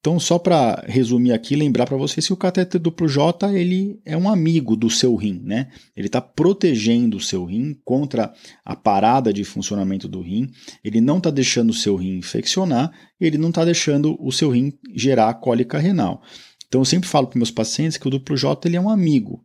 Então, 0.00 0.20
só 0.20 0.38
para 0.38 0.84
resumir 0.86 1.32
aqui, 1.32 1.56
lembrar 1.56 1.84
para 1.84 1.96
vocês 1.96 2.24
que 2.24 2.32
o 2.32 2.36
catéter 2.36 2.80
duplo 2.80 3.08
J 3.08 3.52
ele 3.52 4.00
é 4.04 4.16
um 4.16 4.30
amigo 4.30 4.76
do 4.76 4.88
seu 4.88 5.16
rim, 5.16 5.40
né? 5.42 5.68
Ele 5.96 6.06
está 6.06 6.20
protegendo 6.20 7.16
o 7.16 7.20
seu 7.20 7.44
rim 7.44 7.76
contra 7.84 8.32
a 8.64 8.76
parada 8.76 9.32
de 9.32 9.42
funcionamento 9.42 10.06
do 10.06 10.20
rim. 10.20 10.48
Ele 10.84 11.00
não 11.00 11.18
está 11.18 11.30
deixando 11.30 11.70
o 11.70 11.74
seu 11.74 11.96
rim 11.96 12.18
infeccionar. 12.18 12.92
Ele 13.20 13.36
não 13.36 13.48
está 13.48 13.64
deixando 13.64 14.16
o 14.20 14.30
seu 14.30 14.50
rim 14.50 14.72
gerar 14.94 15.34
cólica 15.34 15.78
renal. 15.78 16.22
Então, 16.68 16.80
eu 16.80 16.84
sempre 16.84 17.08
falo 17.08 17.26
para 17.26 17.38
meus 17.38 17.50
pacientes 17.50 17.98
que 17.98 18.06
o 18.06 18.10
duplo 18.10 18.36
J 18.36 18.68
ele 18.68 18.76
é 18.76 18.80
um 18.80 18.90
amigo. 18.90 19.44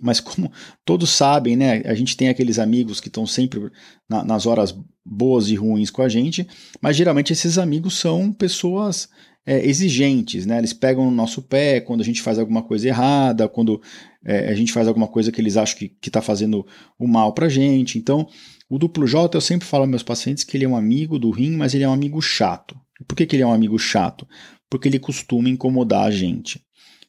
Mas 0.00 0.18
como 0.18 0.50
todos 0.84 1.10
sabem, 1.10 1.56
né, 1.56 1.82
a 1.84 1.94
gente 1.94 2.16
tem 2.16 2.28
aqueles 2.28 2.58
amigos 2.58 3.00
que 3.00 3.08
estão 3.08 3.26
sempre 3.26 3.70
na, 4.08 4.24
nas 4.24 4.46
horas 4.46 4.74
boas 5.04 5.48
e 5.48 5.54
ruins 5.54 5.90
com 5.90 6.00
a 6.00 6.08
gente, 6.08 6.46
mas 6.80 6.96
geralmente 6.96 7.32
esses 7.32 7.58
amigos 7.58 7.94
são 7.98 8.32
pessoas 8.32 9.08
é, 9.46 9.66
exigentes, 9.66 10.46
né? 10.46 10.58
Eles 10.58 10.72
pegam 10.72 11.04
no 11.04 11.10
nosso 11.10 11.42
pé 11.42 11.80
quando 11.80 12.00
a 12.00 12.04
gente 12.04 12.22
faz 12.22 12.38
alguma 12.38 12.62
coisa 12.62 12.88
errada, 12.88 13.48
quando 13.48 13.80
é, 14.24 14.48
a 14.48 14.54
gente 14.54 14.72
faz 14.72 14.88
alguma 14.88 15.06
coisa 15.06 15.30
que 15.30 15.40
eles 15.40 15.56
acham 15.56 15.78
que 15.78 15.94
está 16.02 16.22
fazendo 16.22 16.66
o 16.98 17.06
mal 17.06 17.32
para 17.32 17.48
gente. 17.48 17.98
Então, 17.98 18.26
o 18.68 18.78
duplo 18.78 19.06
J, 19.06 19.36
eu 19.36 19.40
sempre 19.40 19.66
falo 19.66 19.82
aos 19.82 19.90
meus 19.90 20.02
pacientes 20.02 20.44
que 20.44 20.56
ele 20.56 20.64
é 20.64 20.68
um 20.68 20.76
amigo 20.76 21.18
do 21.18 21.30
rim, 21.30 21.56
mas 21.56 21.74
ele 21.74 21.84
é 21.84 21.88
um 21.88 21.92
amigo 21.92 22.20
chato. 22.20 22.74
Por 23.06 23.14
que, 23.14 23.26
que 23.26 23.36
ele 23.36 23.42
é 23.42 23.46
um 23.46 23.52
amigo 23.52 23.78
chato? 23.78 24.26
Porque 24.70 24.88
ele 24.88 24.98
costuma 24.98 25.48
incomodar 25.48 26.06
a 26.06 26.10
gente. 26.10 26.64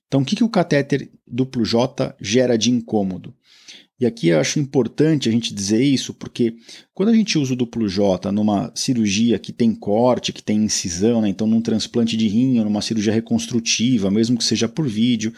Então, 0.08 0.22
o 0.22 0.26
que, 0.26 0.36
que 0.36 0.44
o 0.44 0.50
catéter 0.50 1.10
duplo 1.26 1.66
J 1.66 2.16
gera 2.22 2.58
de 2.58 2.70
incômodo? 2.70 3.34
E 4.00 4.06
aqui 4.06 4.28
eu 4.28 4.40
acho 4.40 4.60
importante 4.60 5.30
a 5.30 5.32
gente 5.32 5.54
dizer 5.54 5.82
isso, 5.82 6.14
porque 6.14 6.56
quando 6.94 7.10
a 7.10 7.14
gente 7.14 7.38
usa 7.38 7.54
o 7.54 7.56
duplo 7.56 7.88
J 7.88 8.30
numa 8.32 8.72
cirurgia 8.76 9.40
que 9.40 9.54
tem 9.54 9.74
corte, 9.74 10.34
que 10.34 10.44
tem 10.44 10.66
incisão, 10.66 11.22
né, 11.22 11.30
então 11.30 11.48
num 11.48 11.62
transplante 11.62 12.18
de 12.18 12.28
rim, 12.28 12.60
ou 12.60 12.66
numa 12.66 12.82
cirurgia 12.82 13.14
reconstrutiva, 13.14 14.12
mesmo 14.12 14.38
que 14.38 14.44
seja 14.44 14.68
por 14.68 14.86
vídeo, 14.86 15.34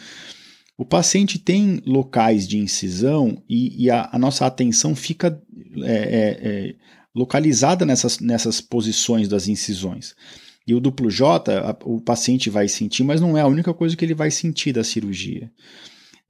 o 0.76 0.84
paciente 0.84 1.38
tem 1.38 1.80
locais 1.86 2.46
de 2.46 2.58
incisão 2.58 3.42
e, 3.48 3.84
e 3.84 3.90
a, 3.90 4.08
a, 4.12 4.18
nossa 4.18 4.46
atenção 4.46 4.94
fica 4.94 5.40
é, 5.82 5.92
é, 5.92 6.38
é, 6.40 6.74
localizada 7.14 7.84
nessas, 7.86 8.18
nessas 8.18 8.60
posições 8.60 9.28
das 9.28 9.46
incisões. 9.48 10.14
E 10.66 10.74
o 10.74 10.80
duplo 10.80 11.10
J, 11.10 11.52
a, 11.52 11.76
o 11.84 12.00
paciente 12.00 12.50
vai 12.50 12.68
sentir, 12.68 13.02
mas 13.02 13.20
não 13.20 13.36
é 13.36 13.40
a 13.40 13.46
única 13.46 13.72
coisa 13.72 13.96
que 13.96 14.04
ele 14.04 14.14
vai 14.14 14.30
sentir 14.30 14.72
da 14.72 14.84
cirurgia. 14.84 15.50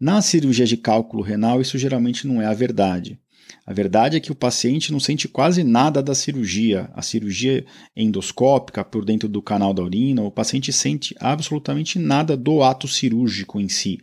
Na 0.00 0.22
cirurgia 0.22 0.64
de 0.64 0.76
cálculo 0.76 1.24
renal, 1.24 1.60
isso 1.60 1.76
geralmente 1.76 2.24
não 2.24 2.40
é 2.40 2.46
a 2.46 2.54
verdade. 2.54 3.18
A 3.66 3.72
verdade 3.72 4.16
é 4.16 4.20
que 4.20 4.30
o 4.30 4.34
paciente 4.34 4.92
não 4.92 5.00
sente 5.00 5.26
quase 5.26 5.64
nada 5.64 6.00
da 6.00 6.14
cirurgia. 6.14 6.88
A 6.94 7.02
cirurgia 7.02 7.66
endoscópica 7.96 8.84
por 8.84 9.04
dentro 9.04 9.28
do 9.28 9.42
canal 9.42 9.74
da 9.74 9.82
urina, 9.82 10.22
o 10.22 10.30
paciente 10.30 10.72
sente 10.72 11.16
absolutamente 11.18 11.98
nada 11.98 12.36
do 12.36 12.62
ato 12.62 12.86
cirúrgico 12.86 13.60
em 13.60 13.68
si. 13.68 13.98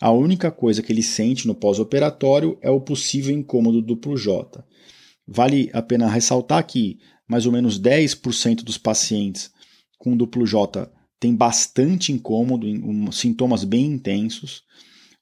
A 0.00 0.12
única 0.12 0.52
coisa 0.52 0.82
que 0.82 0.92
ele 0.92 1.02
sente 1.02 1.48
no 1.48 1.54
pós-operatório 1.54 2.56
é 2.62 2.70
o 2.70 2.80
possível 2.80 3.34
incômodo 3.34 3.82
duplo 3.82 4.16
J. 4.16 4.64
Vale 5.26 5.68
a 5.72 5.82
pena 5.82 6.08
ressaltar 6.08 6.64
que 6.64 6.98
mais 7.26 7.44
ou 7.44 7.52
menos 7.52 7.80
10% 7.80 8.62
dos 8.62 8.78
pacientes 8.78 9.50
com 9.98 10.16
duplo 10.16 10.46
J 10.46 10.88
têm 11.18 11.34
bastante 11.34 12.12
incômodo, 12.12 12.66
sintomas 13.12 13.64
bem 13.64 13.86
intensos 13.86 14.62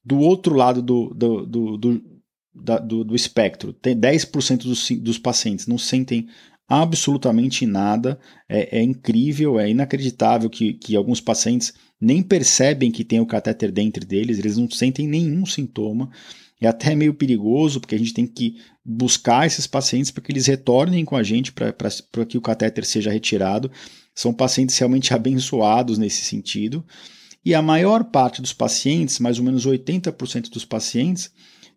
do 0.04 0.18
outro 0.18 0.54
lado 0.54 0.82
do, 0.82 1.12
do, 1.14 1.46
do, 1.46 1.76
do, 1.76 2.02
da, 2.54 2.78
do, 2.78 3.04
do 3.04 3.14
espectro. 3.14 3.72
Tem 3.72 3.96
10% 3.96 4.62
dos, 4.64 4.90
dos 4.90 5.18
pacientes 5.18 5.66
não 5.66 5.78
sentem 5.78 6.28
absolutamente 6.68 7.66
nada. 7.66 8.18
É, 8.48 8.78
é, 8.78 8.82
incrível, 8.82 9.58
é 9.58 9.70
inacreditável 9.70 10.48
que, 10.48 10.74
que 10.74 10.96
alguns 10.96 11.20
pacientes 11.20 11.72
nem 12.00 12.22
percebem 12.22 12.90
que 12.90 13.04
tem 13.04 13.20
o 13.20 13.26
catéter 13.26 13.70
dentro 13.70 14.04
deles, 14.04 14.38
eles 14.38 14.56
não 14.56 14.68
sentem 14.70 15.06
nenhum 15.06 15.46
sintoma. 15.46 16.10
É 16.60 16.68
até 16.68 16.94
meio 16.94 17.12
perigoso, 17.12 17.80
porque 17.80 17.94
a 17.94 17.98
gente 17.98 18.14
tem 18.14 18.26
que 18.26 18.56
buscar 18.84 19.46
esses 19.46 19.66
pacientes 19.66 20.10
para 20.10 20.22
que 20.22 20.30
eles 20.30 20.46
retornem 20.46 21.04
com 21.04 21.16
a 21.16 21.22
gente 21.22 21.52
para 21.52 22.24
que 22.26 22.38
o 22.38 22.40
catéter 22.40 22.84
seja 22.84 23.10
retirado. 23.10 23.70
São 24.14 24.32
pacientes 24.32 24.78
realmente 24.78 25.12
abençoados 25.14 25.98
nesse 25.98 26.24
sentido. 26.24 26.84
E 27.44 27.54
a 27.54 27.62
maior 27.62 28.04
parte 28.04 28.40
dos 28.40 28.52
pacientes, 28.52 29.18
mais 29.18 29.38
ou 29.38 29.44
menos 29.44 29.66
80% 29.66 30.50
dos 30.50 30.64
pacientes, 30.64 31.30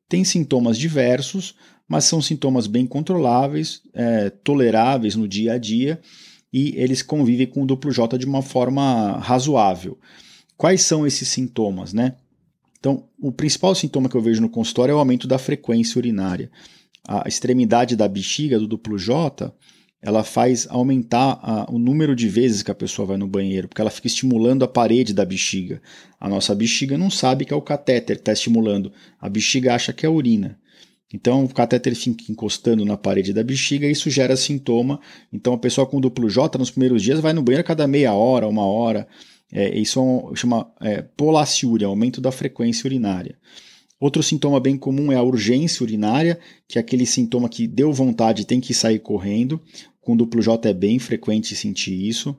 tem 0.07 0.23
sintomas 0.23 0.77
diversos, 0.77 1.55
mas 1.87 2.05
são 2.05 2.21
sintomas 2.21 2.67
bem 2.67 2.85
controláveis, 2.85 3.81
é, 3.93 4.29
toleráveis 4.29 5.15
no 5.15 5.27
dia 5.27 5.53
a 5.53 5.57
dia 5.57 5.99
e 6.51 6.73
eles 6.77 7.01
convivem 7.01 7.47
com 7.47 7.63
o 7.63 7.65
duplo 7.65 7.91
J 7.91 8.17
de 8.17 8.25
uma 8.25 8.41
forma 8.41 9.17
razoável. 9.19 9.99
Quais 10.55 10.81
são 10.83 11.05
esses 11.05 11.27
sintomas, 11.27 11.91
né? 11.91 12.15
Então, 12.79 13.09
o 13.19 13.31
principal 13.31 13.75
sintoma 13.75 14.07
que 14.07 14.15
eu 14.15 14.21
vejo 14.21 14.41
no 14.41 14.49
consultório 14.49 14.93
é 14.93 14.95
o 14.95 14.99
aumento 14.99 15.27
da 15.27 15.37
frequência 15.37 15.99
urinária. 15.99 16.49
A 17.05 17.27
extremidade 17.27 17.95
da 17.95 18.07
bexiga 18.07 18.57
do 18.57 18.67
duplo 18.67 18.97
J 18.97 19.53
ela 20.05 20.23
faz 20.23 20.67
aumentar 20.69 21.39
a, 21.41 21.65
o 21.67 21.79
número 21.79 22.15
de 22.15 22.29
vezes 22.29 22.61
que 22.61 22.69
a 22.69 22.75
pessoa 22.75 23.07
vai 23.07 23.17
no 23.17 23.27
banheiro, 23.27 23.67
porque 23.67 23.81
ela 23.81 23.89
fica 23.89 24.05
estimulando 24.05 24.63
a 24.63 24.67
parede 24.67 25.15
da 25.15 25.25
bexiga. 25.25 25.81
A 26.19 26.29
nossa 26.29 26.53
bexiga 26.53 26.95
não 26.95 27.09
sabe 27.09 27.43
que 27.43 27.51
é 27.51 27.55
o 27.55 27.61
catéter 27.61 28.17
que 28.17 28.21
está 28.21 28.31
estimulando, 28.31 28.93
a 29.19 29.27
bexiga 29.27 29.73
acha 29.73 29.91
que 29.91 30.05
é 30.05 30.09
a 30.09 30.11
urina. 30.11 30.59
Então 31.11 31.43
o 31.43 31.51
catéter 31.51 31.95
fica 31.95 32.31
encostando 32.31 32.85
na 32.85 32.95
parede 32.95 33.33
da 33.33 33.43
bexiga 33.43 33.87
e 33.87 33.91
isso 33.91 34.07
gera 34.11 34.37
sintoma. 34.37 34.99
Então 35.33 35.53
a 35.53 35.57
pessoa 35.57 35.87
com 35.87 35.99
duplo 35.99 36.29
J 36.29 36.55
nos 36.59 36.69
primeiros 36.69 37.01
dias 37.01 37.19
vai 37.19 37.33
no 37.33 37.41
banheiro 37.41 37.65
cada 37.65 37.87
meia 37.87 38.13
hora, 38.13 38.47
uma 38.47 38.63
hora. 38.63 39.07
É, 39.51 39.75
isso 39.75 39.97
é 39.97 40.03
um, 40.03 40.35
chama 40.35 40.71
é, 40.81 41.01
polaciúria, 41.01 41.87
aumento 41.87 42.21
da 42.21 42.31
frequência 42.31 42.87
urinária. 42.87 43.39
Outro 43.99 44.21
sintoma 44.21 44.59
bem 44.59 44.77
comum 44.77 45.11
é 45.11 45.15
a 45.15 45.23
urgência 45.23 45.83
urinária, 45.83 46.37
que 46.67 46.77
é 46.77 46.81
aquele 46.81 47.05
sintoma 47.05 47.47
que 47.47 47.65
deu 47.65 47.93
vontade 47.93 48.41
e 48.41 48.45
tem 48.45 48.59
que 48.59 48.73
sair 48.73 48.99
correndo. 48.99 49.59
Com 50.05 50.15
duplo 50.15 50.39
J 50.39 50.69
é 50.69 50.73
bem 50.73 50.99
frequente 50.99 51.55
sentir 51.55 52.07
isso. 52.07 52.37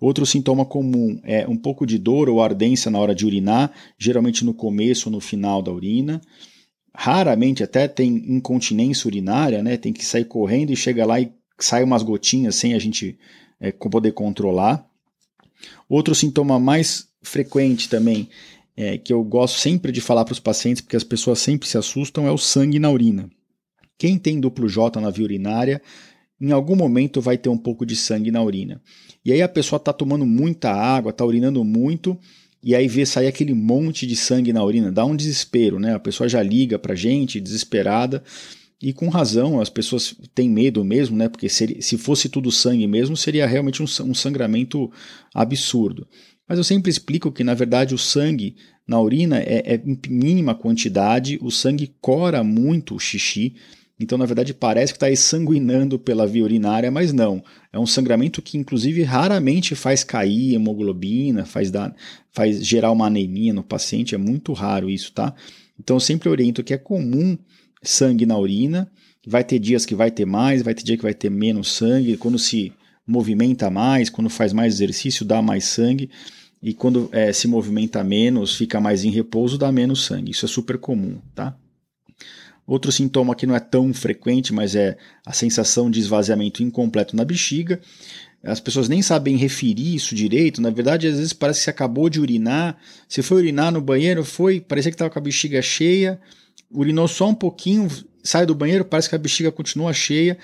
Outro 0.00 0.24
sintoma 0.24 0.64
comum 0.64 1.20
é 1.24 1.46
um 1.48 1.56
pouco 1.56 1.84
de 1.84 1.98
dor 1.98 2.28
ou 2.28 2.40
ardência 2.40 2.88
na 2.88 3.00
hora 3.00 3.12
de 3.12 3.26
urinar, 3.26 3.72
geralmente 3.98 4.44
no 4.44 4.54
começo 4.54 5.08
ou 5.08 5.12
no 5.12 5.20
final 5.20 5.60
da 5.60 5.72
urina. 5.72 6.20
Raramente 6.94 7.64
até 7.64 7.88
tem 7.88 8.14
incontinência 8.32 9.08
urinária, 9.08 9.60
né? 9.60 9.76
Tem 9.76 9.92
que 9.92 10.06
sair 10.06 10.24
correndo 10.24 10.72
e 10.72 10.76
chega 10.76 11.04
lá 11.04 11.20
e 11.20 11.32
sai 11.58 11.82
umas 11.82 12.04
gotinhas 12.04 12.54
sem 12.54 12.74
a 12.74 12.78
gente 12.78 13.18
é, 13.58 13.72
poder 13.72 14.12
controlar. 14.12 14.88
Outro 15.88 16.14
sintoma 16.14 16.60
mais 16.60 17.08
frequente 17.22 17.88
também, 17.88 18.28
é, 18.76 18.96
que 18.96 19.12
eu 19.12 19.24
gosto 19.24 19.58
sempre 19.58 19.90
de 19.90 20.00
falar 20.00 20.24
para 20.24 20.32
os 20.32 20.40
pacientes, 20.40 20.80
porque 20.80 20.96
as 20.96 21.04
pessoas 21.04 21.40
sempre 21.40 21.68
se 21.68 21.76
assustam, 21.76 22.28
é 22.28 22.30
o 22.30 22.38
sangue 22.38 22.78
na 22.78 22.88
urina. 22.88 23.28
Quem 23.98 24.16
tem 24.16 24.38
duplo 24.38 24.68
J 24.68 25.00
na 25.00 25.10
via 25.10 25.24
urinária 25.24 25.82
em 26.40 26.52
algum 26.52 26.74
momento 26.74 27.20
vai 27.20 27.36
ter 27.36 27.48
um 27.48 27.58
pouco 27.58 27.84
de 27.84 27.94
sangue 27.94 28.30
na 28.30 28.42
urina. 28.42 28.80
E 29.24 29.32
aí 29.32 29.42
a 29.42 29.48
pessoa 29.48 29.76
está 29.76 29.92
tomando 29.92 30.24
muita 30.24 30.72
água, 30.72 31.10
está 31.10 31.24
urinando 31.24 31.62
muito 31.64 32.18
e 32.62 32.74
aí 32.74 32.88
vê 32.88 33.04
sair 33.06 33.26
aquele 33.26 33.54
monte 33.54 34.06
de 34.06 34.16
sangue 34.16 34.52
na 34.52 34.64
urina, 34.64 34.92
dá 34.92 35.04
um 35.04 35.16
desespero, 35.16 35.78
né? 35.78 35.94
A 35.94 35.98
pessoa 35.98 36.28
já 36.28 36.42
liga 36.42 36.78
pra 36.78 36.94
gente, 36.94 37.40
desesperada, 37.40 38.22
e 38.82 38.94
com 38.94 39.08
razão, 39.08 39.60
as 39.60 39.68
pessoas 39.68 40.14
têm 40.34 40.48
medo 40.48 40.82
mesmo, 40.82 41.16
né? 41.16 41.28
Porque 41.28 41.48
se, 41.48 41.82
se 41.82 41.98
fosse 41.98 42.28
tudo 42.28 42.50
sangue 42.50 42.86
mesmo, 42.86 43.16
seria 43.16 43.46
realmente 43.46 43.82
um, 43.82 43.86
um 44.04 44.14
sangramento 44.14 44.90
absurdo. 45.34 46.06
Mas 46.48 46.58
eu 46.58 46.64
sempre 46.64 46.90
explico 46.90 47.30
que, 47.30 47.44
na 47.44 47.54
verdade, 47.54 47.94
o 47.94 47.98
sangue 47.98 48.56
na 48.88 49.00
urina 49.00 49.38
é, 49.38 49.74
é 49.74 49.82
em 49.84 49.98
mínima 50.08 50.54
quantidade, 50.54 51.38
o 51.42 51.50
sangue 51.50 51.94
cora 52.00 52.42
muito 52.42 52.94
o 52.94 52.98
xixi, 52.98 53.54
então, 54.02 54.16
na 54.16 54.24
verdade, 54.24 54.54
parece 54.54 54.94
que 54.94 54.96
está 54.96 55.10
exsanguinando 55.10 55.98
pela 55.98 56.26
via 56.26 56.42
urinária, 56.42 56.90
mas 56.90 57.12
não. 57.12 57.44
É 57.70 57.78
um 57.78 57.84
sangramento 57.84 58.40
que, 58.40 58.56
inclusive, 58.56 59.02
raramente 59.02 59.74
faz 59.74 60.02
cair 60.02 60.54
hemoglobina, 60.54 61.44
faz, 61.44 61.70
dar, 61.70 61.94
faz 62.32 62.64
gerar 62.64 62.92
uma 62.92 63.06
anemia 63.06 63.52
no 63.52 63.62
paciente. 63.62 64.14
É 64.14 64.18
muito 64.18 64.54
raro 64.54 64.88
isso, 64.88 65.12
tá? 65.12 65.34
Então, 65.78 65.96
eu 65.96 66.00
sempre 66.00 66.30
oriento 66.30 66.64
que 66.64 66.72
é 66.72 66.78
comum 66.78 67.36
sangue 67.82 68.24
na 68.24 68.38
urina. 68.38 68.90
Vai 69.26 69.44
ter 69.44 69.58
dias 69.58 69.84
que 69.84 69.94
vai 69.94 70.10
ter 70.10 70.24
mais, 70.24 70.62
vai 70.62 70.74
ter 70.74 70.82
dia 70.82 70.96
que 70.96 71.02
vai 71.02 71.12
ter 71.12 71.30
menos 71.30 71.70
sangue. 71.70 72.16
Quando 72.16 72.38
se 72.38 72.72
movimenta 73.06 73.68
mais, 73.68 74.08
quando 74.08 74.30
faz 74.30 74.54
mais 74.54 74.72
exercício, 74.72 75.26
dá 75.26 75.42
mais 75.42 75.64
sangue. 75.64 76.08
E 76.62 76.72
quando 76.72 77.10
é, 77.12 77.34
se 77.34 77.46
movimenta 77.46 78.02
menos, 78.02 78.54
fica 78.54 78.80
mais 78.80 79.04
em 79.04 79.10
repouso, 79.10 79.58
dá 79.58 79.70
menos 79.70 80.06
sangue. 80.06 80.30
Isso 80.30 80.46
é 80.46 80.48
super 80.48 80.78
comum, 80.78 81.18
tá? 81.34 81.54
Outro 82.70 82.92
sintoma 82.92 83.34
que 83.34 83.48
não 83.48 83.56
é 83.56 83.58
tão 83.58 83.92
frequente, 83.92 84.52
mas 84.52 84.76
é 84.76 84.96
a 85.26 85.32
sensação 85.32 85.90
de 85.90 85.98
esvaziamento 85.98 86.62
incompleto 86.62 87.16
na 87.16 87.24
bexiga. 87.24 87.80
As 88.44 88.60
pessoas 88.60 88.88
nem 88.88 89.02
sabem 89.02 89.36
referir 89.36 89.96
isso 89.96 90.14
direito. 90.14 90.62
Na 90.62 90.70
verdade, 90.70 91.08
às 91.08 91.16
vezes 91.16 91.32
parece 91.32 91.58
que 91.58 91.64
você 91.64 91.70
acabou 91.70 92.08
de 92.08 92.20
urinar. 92.20 92.78
Você 93.08 93.22
foi 93.22 93.38
urinar 93.38 93.72
no 93.72 93.80
banheiro, 93.80 94.24
foi, 94.24 94.60
parecia 94.60 94.92
que 94.92 94.94
estava 94.94 95.10
com 95.10 95.18
a 95.18 95.22
bexiga 95.22 95.60
cheia, 95.60 96.20
urinou 96.70 97.08
só 97.08 97.30
um 97.30 97.34
pouquinho, 97.34 97.88
sai 98.22 98.46
do 98.46 98.54
banheiro, 98.54 98.84
parece 98.84 99.08
que 99.08 99.16
a 99.16 99.18
bexiga 99.18 99.50
continua 99.50 99.92
cheia. 99.92 100.38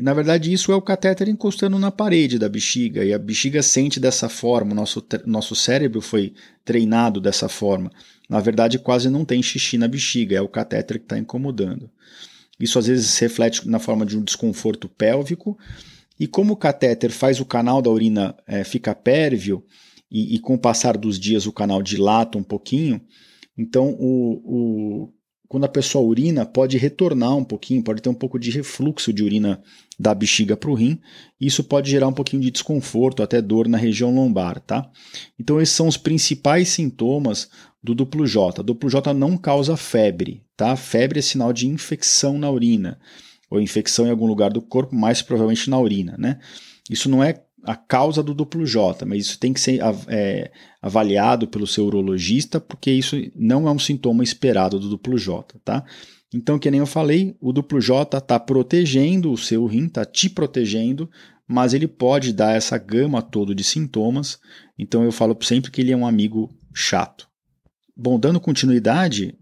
E 0.00 0.02
na 0.02 0.14
verdade 0.14 0.50
isso 0.50 0.72
é 0.72 0.74
o 0.74 0.80
catéter 0.80 1.28
encostando 1.28 1.78
na 1.78 1.90
parede 1.90 2.38
da 2.38 2.48
bexiga 2.48 3.04
e 3.04 3.12
a 3.12 3.18
bexiga 3.18 3.62
sente 3.62 4.00
dessa 4.00 4.30
forma, 4.30 4.72
o 4.72 4.74
nosso, 4.74 5.06
nosso 5.26 5.54
cérebro 5.54 6.00
foi 6.00 6.32
treinado 6.64 7.20
dessa 7.20 7.50
forma. 7.50 7.92
Na 8.26 8.40
verdade 8.40 8.78
quase 8.78 9.10
não 9.10 9.26
tem 9.26 9.42
xixi 9.42 9.76
na 9.76 9.86
bexiga, 9.86 10.38
é 10.38 10.40
o 10.40 10.48
catéter 10.48 10.98
que 10.98 11.04
está 11.04 11.18
incomodando. 11.18 11.90
Isso 12.58 12.78
às 12.78 12.86
vezes 12.86 13.08
se 13.08 13.20
reflete 13.20 13.68
na 13.68 13.78
forma 13.78 14.06
de 14.06 14.16
um 14.16 14.24
desconforto 14.24 14.88
pélvico 14.88 15.58
e 16.18 16.26
como 16.26 16.54
o 16.54 16.56
catéter 16.56 17.10
faz 17.10 17.38
o 17.38 17.44
canal 17.44 17.82
da 17.82 17.90
urina 17.90 18.34
é, 18.46 18.64
ficar 18.64 18.94
pérvio 18.94 19.62
e, 20.10 20.34
e, 20.34 20.38
com 20.38 20.54
o 20.54 20.58
passar 20.58 20.96
dos 20.96 21.20
dias 21.20 21.44
o 21.44 21.52
canal 21.52 21.82
dilata 21.82 22.38
um 22.38 22.42
pouquinho, 22.42 23.02
então 23.54 23.94
o, 24.00 24.40
o 24.44 25.12
quando 25.50 25.64
a 25.64 25.68
pessoa 25.68 26.06
urina, 26.06 26.46
pode 26.46 26.78
retornar 26.78 27.36
um 27.36 27.42
pouquinho, 27.42 27.82
pode 27.82 28.00
ter 28.00 28.08
um 28.08 28.14
pouco 28.14 28.38
de 28.38 28.52
refluxo 28.52 29.12
de 29.12 29.24
urina 29.24 29.60
da 29.98 30.14
bexiga 30.14 30.56
para 30.56 30.70
o 30.70 30.74
rim. 30.74 31.00
Isso 31.40 31.64
pode 31.64 31.90
gerar 31.90 32.06
um 32.06 32.12
pouquinho 32.12 32.40
de 32.40 32.52
desconforto, 32.52 33.20
até 33.20 33.42
dor 33.42 33.66
na 33.66 33.76
região 33.76 34.14
lombar, 34.14 34.60
tá? 34.60 34.88
Então 35.40 35.60
esses 35.60 35.74
são 35.74 35.88
os 35.88 35.96
principais 35.96 36.68
sintomas 36.68 37.50
do 37.82 37.96
duplo 37.96 38.28
J. 38.28 38.62
duplo 38.62 38.88
J 38.88 39.12
não 39.12 39.36
causa 39.36 39.76
febre, 39.76 40.44
tá? 40.56 40.76
Febre 40.76 41.18
é 41.18 41.22
sinal 41.22 41.52
de 41.52 41.66
infecção 41.66 42.38
na 42.38 42.48
urina 42.48 43.00
ou 43.50 43.60
infecção 43.60 44.06
em 44.06 44.10
algum 44.10 44.26
lugar 44.26 44.52
do 44.52 44.62
corpo, 44.62 44.94
mais 44.94 45.20
provavelmente 45.20 45.68
na 45.68 45.80
urina, 45.80 46.14
né? 46.16 46.38
Isso 46.88 47.08
não 47.08 47.24
é 47.24 47.42
a 47.64 47.76
causa 47.76 48.22
do 48.22 48.34
duplo 48.34 48.64
J, 48.66 49.04
mas 49.04 49.26
isso 49.26 49.38
tem 49.38 49.52
que 49.52 49.60
ser 49.60 49.80
é, 50.08 50.50
avaliado 50.80 51.46
pelo 51.46 51.66
seu 51.66 51.86
urologista, 51.86 52.60
porque 52.60 52.90
isso 52.90 53.16
não 53.34 53.68
é 53.68 53.70
um 53.70 53.78
sintoma 53.78 54.22
esperado 54.22 54.78
do 54.78 54.88
duplo 54.88 55.18
J, 55.18 55.58
tá? 55.64 55.84
Então, 56.32 56.58
que 56.58 56.70
nem 56.70 56.80
eu 56.80 56.86
falei, 56.86 57.36
o 57.40 57.52
duplo 57.52 57.80
J 57.80 58.18
está 58.18 58.38
protegendo 58.38 59.32
o 59.32 59.36
seu 59.36 59.66
rim, 59.66 59.86
está 59.86 60.04
te 60.04 60.30
protegendo, 60.30 61.10
mas 61.46 61.74
ele 61.74 61.88
pode 61.88 62.32
dar 62.32 62.54
essa 62.54 62.78
gama 62.78 63.20
toda 63.20 63.54
de 63.54 63.64
sintomas. 63.64 64.38
Então, 64.78 65.02
eu 65.02 65.10
falo 65.10 65.36
sempre 65.42 65.70
que 65.70 65.80
ele 65.80 65.90
é 65.90 65.96
um 65.96 66.06
amigo 66.06 66.48
chato. 66.72 67.28
Bom, 67.96 68.18
dando 68.18 68.40
continuidade, 68.40 69.36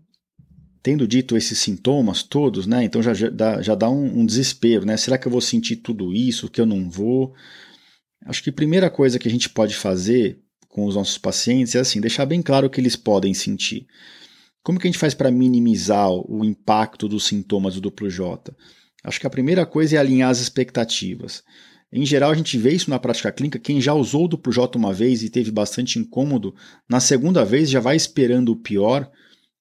tendo 0.82 1.06
dito 1.06 1.36
esses 1.36 1.58
sintomas 1.58 2.22
todos, 2.22 2.66
né? 2.66 2.82
Então 2.82 3.02
já, 3.02 3.12
já 3.12 3.28
dá, 3.28 3.62
já 3.62 3.74
dá 3.74 3.90
um, 3.90 4.20
um 4.20 4.26
desespero, 4.26 4.86
né? 4.86 4.96
Será 4.96 5.18
que 5.18 5.26
eu 5.26 5.32
vou 5.32 5.40
sentir 5.40 5.76
tudo 5.76 6.14
isso? 6.14 6.48
Que 6.48 6.60
eu 6.60 6.66
não 6.66 6.88
vou? 6.88 7.34
Acho 8.24 8.42
que 8.42 8.50
a 8.50 8.52
primeira 8.52 8.90
coisa 8.90 9.18
que 9.18 9.28
a 9.28 9.30
gente 9.30 9.48
pode 9.48 9.74
fazer 9.74 10.38
com 10.68 10.84
os 10.84 10.94
nossos 10.94 11.18
pacientes 11.18 11.74
é 11.74 11.80
assim, 11.80 12.00
deixar 12.00 12.26
bem 12.26 12.42
claro 12.42 12.66
o 12.66 12.70
que 12.70 12.80
eles 12.80 12.96
podem 12.96 13.32
sentir. 13.32 13.86
Como 14.62 14.78
que 14.78 14.86
a 14.86 14.90
gente 14.90 15.00
faz 15.00 15.14
para 15.14 15.30
minimizar 15.30 16.10
o 16.10 16.44
impacto 16.44 17.08
dos 17.08 17.26
sintomas 17.26 17.74
do 17.74 17.80
duplo 17.80 18.10
J? 18.10 18.54
Acho 19.02 19.20
que 19.20 19.26
a 19.26 19.30
primeira 19.30 19.64
coisa 19.64 19.96
é 19.96 19.98
alinhar 19.98 20.30
as 20.30 20.40
expectativas. 20.40 21.42
Em 21.90 22.04
geral, 22.04 22.30
a 22.30 22.34
gente 22.34 22.58
vê 22.58 22.72
isso 22.72 22.90
na 22.90 22.98
prática 22.98 23.32
clínica. 23.32 23.58
Quem 23.58 23.80
já 23.80 23.94
usou 23.94 24.26
o 24.26 24.28
duplo 24.28 24.52
J 24.52 24.76
uma 24.76 24.92
vez 24.92 25.22
e 25.22 25.30
teve 25.30 25.50
bastante 25.50 25.98
incômodo, 25.98 26.54
na 26.88 27.00
segunda 27.00 27.44
vez 27.44 27.70
já 27.70 27.80
vai 27.80 27.96
esperando 27.96 28.50
o 28.50 28.56
pior 28.56 29.10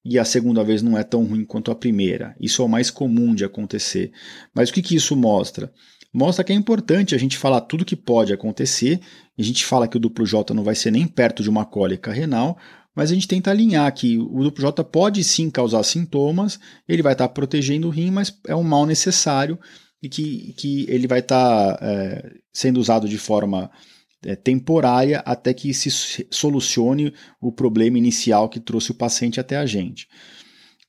e 0.04 0.20
a 0.20 0.26
segunda 0.26 0.64
vez 0.64 0.82
não 0.82 0.98
é 0.98 1.04
tão 1.04 1.24
ruim 1.24 1.46
quanto 1.46 1.72
a 1.72 1.76
primeira. 1.76 2.36
Isso 2.40 2.62
é 2.62 2.66
o 2.66 2.70
mais 2.70 2.90
comum 2.90 3.34
de 3.34 3.46
acontecer. 3.46 4.12
Mas 4.54 4.70
o 4.70 4.74
que, 4.74 4.82
que 4.82 4.96
isso 4.96 5.16
mostra? 5.16 5.72
Mostra 6.18 6.44
que 6.44 6.52
é 6.52 6.56
importante 6.56 7.14
a 7.14 7.18
gente 7.18 7.38
falar 7.38 7.62
tudo 7.62 7.86
que 7.86 7.96
pode 7.96 8.34
acontecer. 8.34 9.00
A 9.38 9.44
gente 9.44 9.64
fala 9.64 9.88
que 9.88 9.98
o 9.98 10.00
duplo 10.00 10.26
J 10.26 10.52
não 10.52 10.64
vai 10.64 10.74
ser 10.74 10.90
nem 10.90 11.06
perto 11.06 11.44
de 11.44 11.50
uma 11.50 11.64
cólica 11.64 12.12
renal, 12.12 12.58
mas 12.96 13.12
a 13.12 13.14
gente 13.14 13.28
tenta 13.28 13.52
alinhar 13.52 13.94
que 13.94 14.18
o 14.18 14.44
duplo 14.44 14.64
J 14.64 14.84
pode 14.84 15.24
sim 15.24 15.48
causar 15.52 15.84
sintomas, 15.84 16.60
ele 16.90 17.04
vai 17.04 17.14
estar 17.14 17.28
protegendo 17.30 17.88
o 17.88 17.92
rim, 17.92 18.10
mas 18.10 18.36
é 18.48 18.56
um 18.56 18.64
mal 18.64 18.88
necessário 18.88 19.60
e 20.02 20.10
que, 20.10 20.54
que 20.58 20.88
ele 20.90 21.06
vai 21.06 21.20
estar 21.20 21.78
é, 21.80 22.32
sendo 22.52 22.80
usado 22.80 23.08
de 23.08 23.20
forma 23.20 23.70
é, 24.26 24.36
temporária 24.36 25.20
até 25.20 25.54
que 25.54 25.72
se 25.72 26.28
solucione 26.32 27.14
o 27.40 27.52
problema 27.52 28.00
inicial 28.00 28.50
que 28.50 28.60
trouxe 28.60 28.90
o 28.90 28.96
paciente 28.96 29.40
até 29.40 29.56
a 29.56 29.68
gente. 29.68 30.08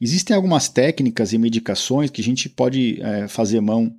Existem 0.01 0.35
algumas 0.35 0.71
técnicas 0.71 1.35
e 1.35 1.39
medicações 1.39 2.09
que 2.09 2.23
a 2.23 2.25
gente 2.25 2.49
pode 2.49 2.99
é, 3.03 3.29
fazer 3.29 3.61
mão 3.61 3.95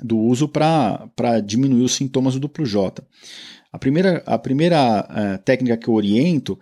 do 0.00 0.18
uso 0.18 0.48
para 0.48 1.40
diminuir 1.44 1.82
os 1.82 1.94
sintomas 1.94 2.34
do 2.34 2.40
duplo 2.40 2.66
J. 2.66 3.02
A 3.72 3.78
primeira, 3.78 4.22
a 4.26 4.38
primeira 4.38 5.00
uh, 5.10 5.42
técnica 5.44 5.76
que 5.76 5.88
eu 5.88 5.94
oriento, 5.94 6.58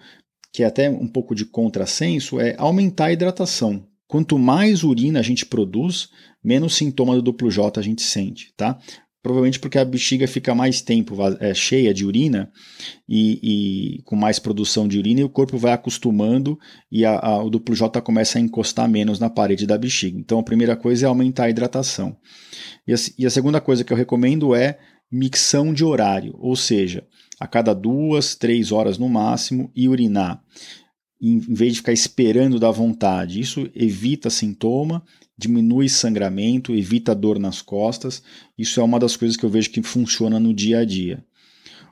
que 0.52 0.62
é 0.62 0.66
até 0.66 0.88
um 0.88 1.08
pouco 1.08 1.34
de 1.34 1.44
contrassenso, 1.44 2.40
é 2.40 2.54
aumentar 2.58 3.06
a 3.06 3.12
hidratação. 3.12 3.86
Quanto 4.06 4.38
mais 4.38 4.84
urina 4.84 5.20
a 5.20 5.22
gente 5.22 5.46
produz, 5.46 6.10
menos 6.44 6.74
sintoma 6.74 7.14
do 7.14 7.22
duplo 7.22 7.50
J 7.50 7.80
a 7.80 7.82
gente 7.82 8.02
sente, 8.02 8.52
tá? 8.56 8.78
Provavelmente 9.22 9.60
porque 9.60 9.78
a 9.78 9.84
bexiga 9.84 10.26
fica 10.26 10.52
mais 10.52 10.80
tempo 10.80 11.16
é, 11.38 11.54
cheia 11.54 11.94
de 11.94 12.04
urina 12.04 12.50
e, 13.08 13.98
e, 13.98 14.02
com 14.02 14.16
mais 14.16 14.40
produção 14.40 14.88
de 14.88 14.98
urina 14.98 15.20
e 15.20 15.24
o 15.24 15.28
corpo 15.28 15.56
vai 15.56 15.72
acostumando 15.72 16.58
e 16.90 17.04
a, 17.04 17.18
a, 17.18 17.42
o 17.42 17.48
duplo 17.48 17.74
J 17.74 18.00
começa 18.00 18.38
a 18.38 18.40
encostar 18.40 18.88
menos 18.88 19.20
na 19.20 19.30
parede 19.30 19.64
da 19.64 19.78
bexiga. 19.78 20.18
Então 20.18 20.40
a 20.40 20.42
primeira 20.42 20.74
coisa 20.74 21.06
é 21.06 21.08
aumentar 21.08 21.44
a 21.44 21.50
hidratação. 21.50 22.16
E 22.86 22.92
a, 22.92 22.96
e 23.16 23.24
a 23.24 23.30
segunda 23.30 23.60
coisa 23.60 23.84
que 23.84 23.92
eu 23.92 23.96
recomendo 23.96 24.56
é 24.56 24.78
micção 25.10 25.72
de 25.72 25.84
horário, 25.84 26.34
ou 26.38 26.56
seja, 26.56 27.06
a 27.38 27.46
cada 27.46 27.74
duas, 27.74 28.34
três 28.34 28.72
horas 28.72 28.98
no 28.98 29.08
máximo 29.08 29.70
e 29.76 29.88
urinar 29.88 30.42
em 31.22 31.38
vez 31.38 31.74
de 31.74 31.78
ficar 31.78 31.92
esperando 31.92 32.58
da 32.58 32.72
vontade. 32.72 33.38
Isso 33.38 33.70
evita 33.76 34.28
sintoma, 34.28 35.04
diminui 35.42 35.88
sangramento, 35.88 36.74
evita 36.74 37.14
dor 37.14 37.38
nas 37.38 37.60
costas. 37.60 38.22
Isso 38.56 38.80
é 38.80 38.82
uma 38.82 38.98
das 38.98 39.16
coisas 39.16 39.36
que 39.36 39.44
eu 39.44 39.50
vejo 39.50 39.70
que 39.70 39.82
funciona 39.82 40.38
no 40.38 40.54
dia 40.54 40.78
a 40.78 40.84
dia. 40.84 41.24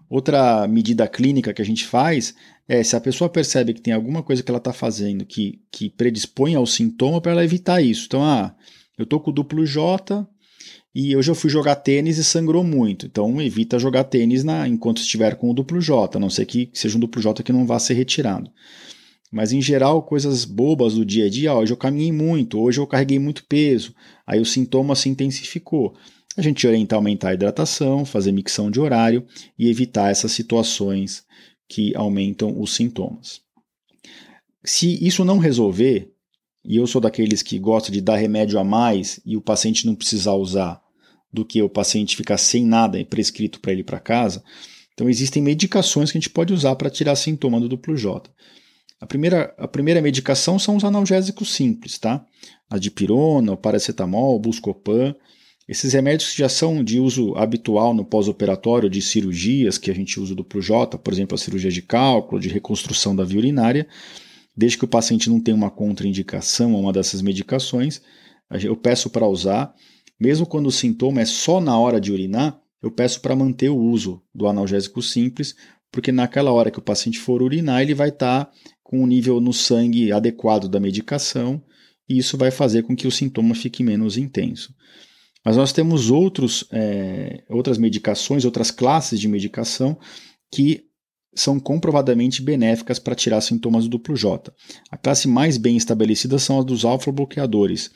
Outra 0.09 0.67
medida 0.67 1.07
clínica 1.07 1.53
que 1.53 1.63
a 1.63 1.65
gente 1.65 1.85
faz 1.85 2.35
é 2.69 2.83
se 2.83 2.97
a 2.97 3.01
pessoa 3.01 3.29
percebe 3.29 3.75
que 3.75 3.81
tem 3.81 3.93
alguma 3.93 4.23
coisa 4.23 4.43
que 4.43 4.51
ela 4.51 4.59
está 4.59 4.73
fazendo 4.73 5.25
que, 5.25 5.61
que 5.71 5.91
predispõe 5.91 6.55
ao 6.55 6.67
sintoma 6.67 7.21
para 7.21 7.33
ela 7.33 7.45
evitar 7.45 7.81
isso. 7.81 8.07
Então, 8.07 8.23
ah, 8.23 8.55
eu 8.97 9.05
estou 9.05 9.21
com 9.21 9.31
o 9.31 9.35
duplo 9.35 9.67
J 9.67 10.27
e 10.95 11.13
eu 11.13 11.23
já 11.23 11.35
fui 11.35 11.51
jogar 11.51 11.77
tênis 11.77 12.19
e 12.19 12.25
sangrou 12.25 12.63
muito. 12.63 13.07
Então, 13.07 13.41
evita 13.41 13.79
jogar 13.79 14.05
tênis 14.05 14.45
na, 14.45 14.67
enquanto 14.67 14.99
estiver 14.99 15.37
com 15.37 15.51
o 15.51 15.55
duplo 15.55 15.81
J, 15.81 16.17
a 16.17 16.21
não 16.21 16.31
ser 16.31 16.47
que 16.47 16.71
seja 16.73 16.97
um 16.97 17.01
duplo 17.01 17.23
J 17.23 17.43
que 17.43 17.53
não 17.53 17.67
vá 17.67 17.79
ser 17.79 17.95
retirado. 17.95 18.51
Mas 19.31 19.53
em 19.53 19.63
geral, 19.63 20.03
coisas 20.03 20.45
bobas 20.45 20.95
do 20.95 21.05
dia 21.05 21.27
a 21.27 21.31
dia, 21.31 21.55
hoje 21.55 21.73
eu 21.73 21.77
caminhei 21.77 22.11
muito, 22.11 22.59
hoje 22.59 22.81
eu 22.81 22.87
carreguei 22.87 23.19
muito 23.19 23.45
peso, 23.45 23.95
aí 24.27 24.41
o 24.41 24.45
sintoma 24.45 24.97
se 24.97 25.09
intensificou. 25.09 25.95
A 26.37 26.43
gente 26.43 26.67
orienta 26.67 26.97
aumentar 26.97 27.31
a 27.31 27.35
hidratação, 27.35 28.05
fazer 28.05 28.33
micção 28.33 28.71
de 28.71 28.81
horário 28.81 29.25
e 29.59 29.69
evitar 29.69 30.11
essas 30.11 30.33
situações 30.33 31.25
que 31.69 31.95
aumentam 31.95 32.61
os 32.61 32.75
sintomas. 32.75 33.41
Se 34.65 35.05
isso 35.05 35.25
não 35.25 35.39
resolver, 35.39 36.13
e 36.65 36.77
eu 36.77 36.87
sou 36.87 37.01
daqueles 37.01 37.43
que 37.43 37.59
gosta 37.59 37.91
de 37.91 38.01
dar 38.01 38.17
remédio 38.17 38.59
a 38.59 38.65
mais 38.65 39.21
e 39.25 39.37
o 39.37 39.41
paciente 39.41 39.87
não 39.87 39.95
precisar 39.95 40.35
usar, 40.35 40.83
do 41.33 41.45
que 41.45 41.63
o 41.63 41.69
paciente 41.69 42.17
ficar 42.17 42.37
sem 42.37 42.67
nada 42.67 43.03
prescrito 43.05 43.61
para 43.61 43.73
ele 43.73 43.85
para 43.85 44.01
casa, 44.01 44.43
então 44.93 45.09
existem 45.09 45.43
medicações 45.43 46.11
que 46.11 46.19
a 46.19 46.21
gente 46.21 46.31
pode 46.31 46.53
usar 46.53 46.75
para 46.75 46.91
tirar 46.91 47.15
sintoma 47.15 47.61
do 47.61 47.69
duplo 47.69 47.97
J. 47.97 48.29
A 49.01 49.07
primeira, 49.07 49.55
a 49.57 49.67
primeira 49.67 50.03
medicação 50.03 50.59
são 50.59 50.77
os 50.77 50.85
analgésicos 50.85 51.55
simples, 51.55 51.99
tá? 51.99 52.25
A 52.69 52.79
dipirona, 52.79 53.53
o 53.53 53.57
paracetamol, 53.57 54.37
o 54.37 54.39
buscopan. 54.39 55.15
Esses 55.67 55.93
remédios 55.93 56.35
já 56.35 56.49
são 56.49 56.85
de 56.85 57.01
uso 57.01 57.35
habitual 57.37 57.95
no 57.95 58.05
pós-operatório 58.05 58.91
de 58.91 59.01
cirurgias 59.01 59.79
que 59.79 59.91
a 59.91 59.95
gente 59.95 60.21
usa 60.21 60.35
do 60.35 60.45
PROJ, 60.45 60.99
por 61.03 61.13
exemplo, 61.13 61.35
a 61.35 61.39
cirurgia 61.39 61.71
de 61.71 61.81
cálculo, 61.81 62.41
de 62.41 62.49
reconstrução 62.49 63.17
da 63.17 63.25
via 63.25 63.39
urinária, 63.39 63.87
desde 64.55 64.77
que 64.77 64.85
o 64.85 64.89
paciente 64.89 65.31
não 65.31 65.41
tenha 65.41 65.57
uma 65.57 65.71
contraindicação 65.71 66.75
a 66.75 66.79
uma 66.79 66.93
dessas 66.93 67.23
medicações, 67.23 68.03
eu 68.63 68.77
peço 68.77 69.09
para 69.09 69.27
usar, 69.27 69.73
mesmo 70.19 70.45
quando 70.45 70.67
o 70.67 70.73
sintoma 70.73 71.21
é 71.21 71.25
só 71.25 71.61
na 71.61 71.79
hora 71.79 72.01
de 72.01 72.13
urinar, 72.13 72.61
eu 72.83 72.91
peço 72.91 73.21
para 73.21 73.37
manter 73.37 73.69
o 73.69 73.77
uso 73.77 74.21
do 74.35 74.49
analgésico 74.49 75.01
simples, 75.01 75.55
porque 75.91 76.13
naquela 76.13 76.53
hora 76.53 76.71
que 76.71 76.79
o 76.79 76.83
paciente 76.83 77.19
for 77.19 77.43
urinar, 77.43 77.83
ele 77.83 77.95
vai 77.95 78.09
estar 78.09 78.45
tá 78.45 78.53
com 78.83 79.03
o 79.03 79.07
nível 79.07 79.41
no 79.41 79.53
sangue 79.53 80.13
adequado 80.13 80.69
da 80.69 80.81
medicação, 80.81 81.63
e 82.09 82.19
isso 82.19 82.37
vai 82.37 82.51
fazer 82.51 82.83
com 82.83 82.97
que 82.97 83.07
o 83.07 83.11
sintoma 83.11 83.55
fique 83.55 83.83
menos 83.83 84.17
intenso. 84.17 84.75
Mas 85.45 85.57
nós 85.57 85.73
temos 85.73 86.11
outros, 86.11 86.65
é, 86.73 87.45
outras 87.49 87.79
medicações, 87.79 88.45
outras 88.45 88.71
classes 88.71 89.19
de 89.19 89.29
medicação 89.29 89.99
que 90.53 90.85
são 91.35 91.61
comprovadamente 91.61 92.43
benéficas 92.43 92.99
para 92.99 93.15
tirar 93.15 93.41
sintomas 93.41 93.85
do 93.85 93.91
duplo 93.91 94.17
J. 94.17 94.53
A 94.91 94.97
classe 94.97 95.29
mais 95.29 95.57
bem 95.57 95.77
estabelecida 95.77 96.39
são 96.39 96.59
as 96.59 96.65
dos 96.65 96.85
alfa-bloqueadores, 96.85 97.91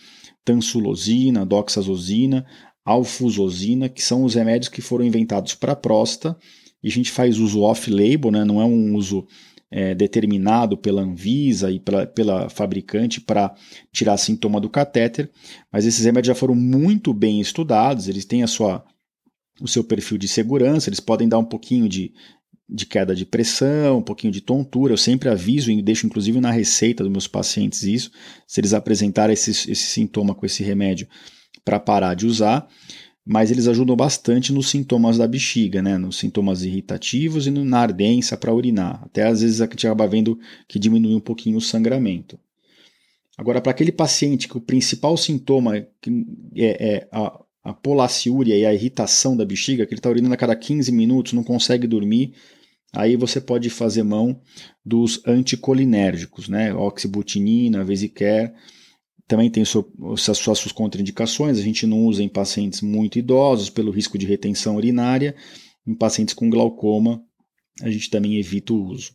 tansulosina, 0.45 1.45
doxazosina, 1.45 2.47
alfuzosina, 2.85 3.89
que 3.89 4.03
são 4.03 4.25
os 4.25 4.35
remédios 4.35 4.69
que 4.69 4.81
foram 4.81 5.05
inventados 5.05 5.55
para 5.55 5.75
próstata, 5.75 6.39
e 6.85 6.88
a 6.88 6.90
gente 6.90 7.11
faz 7.11 7.38
uso 7.38 7.62
off-label, 7.62 8.31
né? 8.31 8.44
não 8.44 8.61
é 8.61 8.64
um 8.66 8.94
uso 8.94 9.27
é, 9.70 9.94
determinado 9.94 10.77
pela 10.77 11.01
Anvisa 11.01 11.70
e 11.70 11.81
pela, 11.81 12.07
pela 12.07 12.51
fabricante 12.51 13.23
para 13.23 13.55
tirar 13.90 14.18
sintoma 14.18 14.61
do 14.61 14.68
catéter, 14.68 15.31
mas 15.73 15.87
esses 15.87 16.05
remédios 16.05 16.29
já 16.29 16.35
foram 16.35 16.55
muito 16.55 17.14
bem 17.14 17.40
estudados, 17.40 18.07
eles 18.07 18.27
têm 18.27 18.42
a 18.42 18.47
sua, 18.47 18.85
o 19.62 19.66
seu 19.66 19.83
perfil 19.83 20.18
de 20.18 20.29
segurança, 20.29 20.90
eles 20.90 21.01
podem 21.01 21.27
dar 21.27 21.38
um 21.38 21.44
pouquinho 21.44 21.88
de, 21.88 22.12
de 22.68 22.85
queda 22.85 23.14
de 23.14 23.25
pressão, 23.25 23.99
um 23.99 24.03
pouquinho 24.03 24.33
de 24.33 24.42
tontura. 24.42 24.92
Eu 24.92 24.99
sempre 24.99 25.31
aviso 25.31 25.70
e 25.70 25.81
deixo 25.81 26.07
inclusive 26.07 26.38
na 26.38 26.51
receita 26.51 27.03
dos 27.03 27.11
meus 27.11 27.27
pacientes 27.27 27.83
isso, 27.83 28.11
se 28.47 28.61
eles 28.61 28.75
apresentarem 28.75 29.33
esse, 29.33 29.51
esse 29.51 29.77
sintoma 29.77 30.35
com 30.35 30.44
esse 30.44 30.62
remédio 30.62 31.09
para 31.64 31.81
parar 31.81 32.12
de 32.12 32.27
usar, 32.27 32.68
mas 33.25 33.51
eles 33.51 33.67
ajudam 33.67 33.97
bastante 33.97 34.53
nos 34.53 34.69
sintomas 34.69 35.17
da 35.17 35.27
bexiga, 35.27 35.81
né? 35.81 35.97
nos 35.97 36.19
sintomas 36.19 36.63
irritativos 36.63 37.47
e 37.47 37.51
na 37.51 37.79
ardência 37.79 38.37
para 38.37 38.53
urinar. 38.53 39.03
Até 39.05 39.27
às 39.27 39.41
vezes 39.41 39.61
a 39.61 39.65
gente 39.65 39.87
acaba 39.87 40.07
vendo 40.07 40.39
que 40.69 40.79
diminui 40.79 41.15
um 41.15 41.21
pouquinho 41.21 41.57
o 41.57 41.61
sangramento. 41.61 42.39
Agora, 43.37 43.61
para 43.61 43.73
aquele 43.73 43.91
paciente 43.91 44.47
que 44.47 44.57
o 44.57 44.61
principal 44.61 45.17
sintoma 45.17 45.77
é, 45.79 45.87
é 46.55 47.09
a, 47.11 47.41
a 47.65 47.73
polaciúria 47.73 48.57
e 48.57 48.65
a 48.65 48.75
irritação 48.75 49.37
da 49.37 49.45
bexiga, 49.45 49.87
que 49.87 49.95
ele 49.95 49.99
está 49.99 50.11
urinando 50.11 50.35
a 50.35 50.37
cada 50.37 50.55
15 50.55 50.93
minutos, 50.93 51.33
não 51.33 51.43
consegue 51.43 51.87
dormir, 51.87 52.35
aí 52.93 53.17
você 53.17 53.41
pode 53.41 53.71
fazer 53.71 54.05
mão 54.05 54.41
dos 54.85 55.21
anticolinérgicos, 55.27 56.49
né? 56.49 56.73
Oxibutinina, 56.75 57.83
Vesicare, 57.83 58.53
também 59.27 59.51
tem 59.51 59.65
suas, 59.65 60.73
contraindicações, 60.73 61.59
a 61.59 61.63
gente 61.63 61.87
não 61.87 62.05
usa 62.05 62.23
em 62.23 62.29
pacientes 62.29 62.81
muito 62.81 63.19
idosos 63.19 63.71
pelo 63.71 63.91
risco 63.91 64.19
de 64.19 64.27
retenção 64.27 64.77
urinária, 64.77 65.35
em 65.87 65.95
pacientes 65.95 66.35
com 66.35 66.51
glaucoma 66.51 67.23
a 67.83 67.91
gente 67.91 68.09
também 68.09 68.37
evita 68.37 68.73
o 68.73 68.85
uso. 68.85 69.13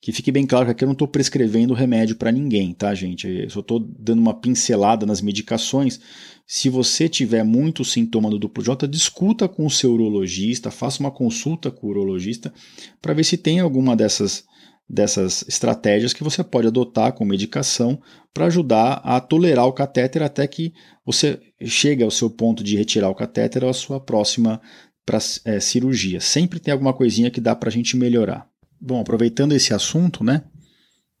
Que 0.00 0.12
fique 0.12 0.30
bem 0.30 0.46
claro 0.46 0.66
que 0.66 0.72
aqui 0.72 0.84
eu 0.84 0.88
não 0.88 0.94
estou 0.94 1.08
prescrevendo 1.08 1.72
remédio 1.72 2.16
para 2.16 2.32
ninguém, 2.32 2.74
tá, 2.74 2.94
gente? 2.94 3.26
Eu 3.26 3.48
só 3.48 3.60
estou 3.60 3.78
dando 3.80 4.18
uma 4.18 4.38
pincelada 4.38 5.06
nas 5.06 5.22
medicações. 5.22 6.00
Se 6.46 6.68
você 6.68 7.08
tiver 7.08 7.42
muito 7.42 7.84
sintoma 7.84 8.28
do 8.28 8.38
duplo 8.38 8.62
J, 8.62 8.86
discuta 8.86 9.48
com 9.48 9.64
o 9.64 9.70
seu 9.70 9.92
urologista, 9.92 10.70
faça 10.70 11.00
uma 11.00 11.10
consulta 11.10 11.70
com 11.70 11.86
o 11.86 11.90
urologista 11.90 12.52
para 13.00 13.14
ver 13.14 13.24
se 13.24 13.38
tem 13.38 13.60
alguma 13.60 13.96
dessas 13.96 14.44
dessas 14.88 15.44
estratégias 15.48 16.12
que 16.12 16.22
você 16.22 16.44
pode 16.44 16.66
adotar 16.66 17.12
com 17.12 17.24
medicação 17.24 18.00
para 18.32 18.46
ajudar 18.46 19.00
a 19.04 19.20
tolerar 19.20 19.66
o 19.66 19.72
catéter 19.72 20.22
até 20.22 20.46
que 20.46 20.72
você 21.04 21.40
chegue 21.64 22.02
ao 22.02 22.10
seu 22.10 22.28
ponto 22.28 22.62
de 22.62 22.76
retirar 22.76 23.08
o 23.08 23.14
catéter 23.14 23.64
ou 23.64 23.70
a 23.70 23.74
sua 23.74 23.98
próxima 23.98 24.60
pra, 25.04 25.18
é, 25.44 25.60
cirurgia. 25.60 26.20
Sempre 26.20 26.60
tem 26.60 26.72
alguma 26.72 26.92
coisinha 26.92 27.30
que 27.30 27.40
dá 27.40 27.54
para 27.54 27.68
a 27.68 27.72
gente 27.72 27.96
melhorar. 27.96 28.46
Bom, 28.80 29.00
aproveitando 29.00 29.52
esse 29.52 29.72
assunto, 29.72 30.22
né? 30.22 30.42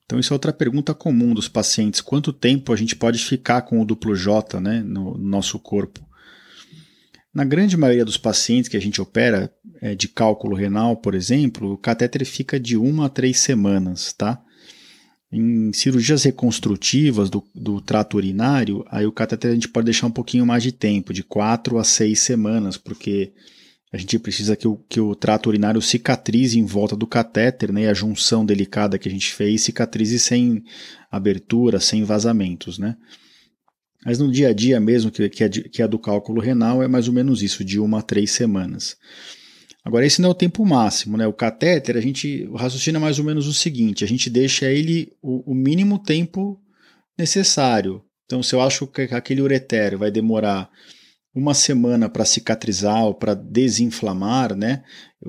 Então, 0.04 0.18
isso 0.18 0.32
é 0.32 0.34
outra 0.34 0.52
pergunta 0.52 0.92
comum 0.92 1.32
dos 1.32 1.48
pacientes: 1.48 2.00
quanto 2.00 2.32
tempo 2.32 2.72
a 2.72 2.76
gente 2.76 2.94
pode 2.94 3.18
ficar 3.18 3.62
com 3.62 3.80
o 3.80 3.84
duplo 3.86 4.14
J 4.14 4.60
né, 4.60 4.82
no, 4.82 5.16
no 5.16 5.28
nosso 5.28 5.58
corpo? 5.58 6.06
Na 7.34 7.44
grande 7.44 7.76
maioria 7.76 8.04
dos 8.04 8.16
pacientes 8.16 8.68
que 8.68 8.76
a 8.76 8.80
gente 8.80 9.00
opera, 9.00 9.52
é, 9.80 9.94
de 9.94 10.06
cálculo 10.06 10.54
renal, 10.54 10.96
por 10.96 11.14
exemplo, 11.14 11.72
o 11.72 11.76
catéter 11.78 12.24
fica 12.24 12.60
de 12.60 12.76
uma 12.76 13.06
a 13.06 13.08
três 13.08 13.40
semanas, 13.40 14.12
tá? 14.12 14.40
Em 15.32 15.72
cirurgias 15.72 16.22
reconstrutivas 16.22 17.28
do, 17.28 17.44
do 17.52 17.80
trato 17.80 18.16
urinário, 18.16 18.84
aí 18.88 19.04
o 19.04 19.10
catéter 19.10 19.50
a 19.50 19.54
gente 19.54 19.68
pode 19.68 19.86
deixar 19.86 20.06
um 20.06 20.12
pouquinho 20.12 20.46
mais 20.46 20.62
de 20.62 20.70
tempo, 20.70 21.12
de 21.12 21.24
quatro 21.24 21.76
a 21.76 21.82
seis 21.82 22.20
semanas, 22.20 22.76
porque 22.76 23.32
a 23.92 23.96
gente 23.96 24.16
precisa 24.20 24.54
que 24.54 24.68
o, 24.68 24.76
que 24.88 25.00
o 25.00 25.14
trato 25.16 25.48
urinário 25.48 25.82
cicatrize 25.82 26.56
em 26.56 26.64
volta 26.64 26.94
do 26.94 27.06
catéter, 27.06 27.72
né? 27.72 27.88
A 27.88 27.94
junção 27.94 28.46
delicada 28.46 28.96
que 28.96 29.08
a 29.08 29.12
gente 29.12 29.32
fez 29.34 29.62
cicatrize 29.62 30.20
sem 30.20 30.62
abertura, 31.10 31.80
sem 31.80 32.04
vazamentos, 32.04 32.78
né? 32.78 32.96
Mas 34.04 34.18
no 34.18 34.30
dia 34.30 34.48
a 34.48 34.52
dia 34.52 34.78
mesmo, 34.78 35.10
que, 35.10 35.28
que, 35.28 35.44
é, 35.44 35.48
que 35.48 35.82
é 35.82 35.88
do 35.88 35.98
cálculo 35.98 36.40
renal, 36.40 36.82
é 36.82 36.88
mais 36.88 37.08
ou 37.08 37.14
menos 37.14 37.42
isso, 37.42 37.64
de 37.64 37.80
uma 37.80 38.00
a 38.00 38.02
três 38.02 38.30
semanas. 38.32 38.96
Agora, 39.84 40.06
esse 40.06 40.20
não 40.20 40.30
é 40.30 40.32
o 40.32 40.34
tempo 40.34 40.64
máximo, 40.64 41.16
né? 41.16 41.26
O 41.26 41.32
catéter, 41.32 41.96
a 41.96 42.00
gente 42.00 42.48
raciocina 42.54 42.98
mais 42.98 43.18
ou 43.18 43.24
menos 43.24 43.46
o 43.46 43.52
seguinte: 43.52 44.02
a 44.02 44.06
gente 44.06 44.30
deixa 44.30 44.70
ele 44.70 45.12
o, 45.22 45.52
o 45.52 45.54
mínimo 45.54 45.98
tempo 45.98 46.60
necessário. 47.18 48.02
Então, 48.24 48.42
se 48.42 48.54
eu 48.54 48.60
acho 48.60 48.86
que 48.86 49.02
aquele 49.02 49.42
ureter 49.42 49.98
vai 49.98 50.10
demorar 50.10 50.70
uma 51.34 51.52
semana 51.52 52.08
para 52.08 52.24
cicatrizar 52.24 53.04
ou 53.04 53.14
para 53.14 53.34
desinflamar, 53.34 54.54
né? 54.56 54.82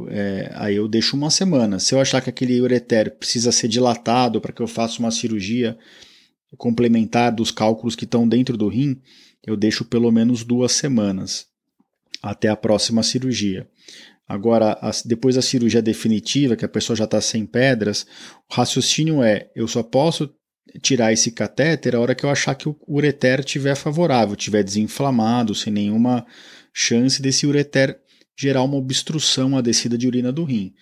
É, 0.09 0.51
aí 0.55 0.75
eu 0.75 0.88
deixo 0.88 1.17
uma 1.17 1.29
semana. 1.29 1.79
Se 1.79 1.93
eu 1.93 1.99
achar 1.99 2.21
que 2.21 2.29
aquele 2.29 2.61
ureter 2.61 3.17
precisa 3.17 3.51
ser 3.51 3.67
dilatado 3.67 4.39
para 4.39 4.53
que 4.53 4.61
eu 4.61 4.67
faça 4.67 4.99
uma 4.99 5.11
cirurgia 5.11 5.77
complementar 6.58 7.31
dos 7.31 7.51
cálculos 7.51 7.95
que 7.95 8.05
estão 8.05 8.27
dentro 8.27 8.58
do 8.58 8.67
rim, 8.67 9.01
eu 9.45 9.55
deixo 9.55 9.86
pelo 9.86 10.12
menos 10.12 10.43
duas 10.43 10.71
semanas 10.71 11.47
até 12.21 12.47
a 12.47 12.55
próxima 12.55 13.03
cirurgia. 13.03 13.67
Agora, 14.27 14.79
depois 15.05 15.36
da 15.36 15.41
cirurgia 15.41 15.81
definitiva, 15.81 16.55
que 16.55 16.65
a 16.65 16.69
pessoa 16.69 16.95
já 16.97 17.05
está 17.05 17.21
sem 17.21 17.45
pedras, 17.45 18.08
o 18.49 18.55
raciocínio 18.55 19.21
é: 19.21 19.51
eu 19.55 19.67
só 19.67 19.84
posso 19.84 20.34
tirar 20.81 21.13
esse 21.13 21.31
catéter 21.31 21.95
a 21.95 21.99
hora 21.99 22.15
que 22.15 22.25
eu 22.25 22.29
achar 22.29 22.55
que 22.55 22.67
o 22.67 22.75
ureter 22.88 23.41
estiver 23.41 23.75
favorável, 23.75 24.36
estiver 24.36 24.63
desinflamado, 24.63 25.53
sem 25.53 25.71
nenhuma 25.71 26.25
chance 26.73 27.21
desse 27.21 27.45
ureter 27.45 27.99
gerar 28.38 28.63
uma 28.63 28.77
obstrução 28.77 29.55
à 29.55 29.62
descida 29.62 29.97
de 29.97 30.08
urina 30.08 30.31
do 30.31 30.43
rim. 30.43 30.73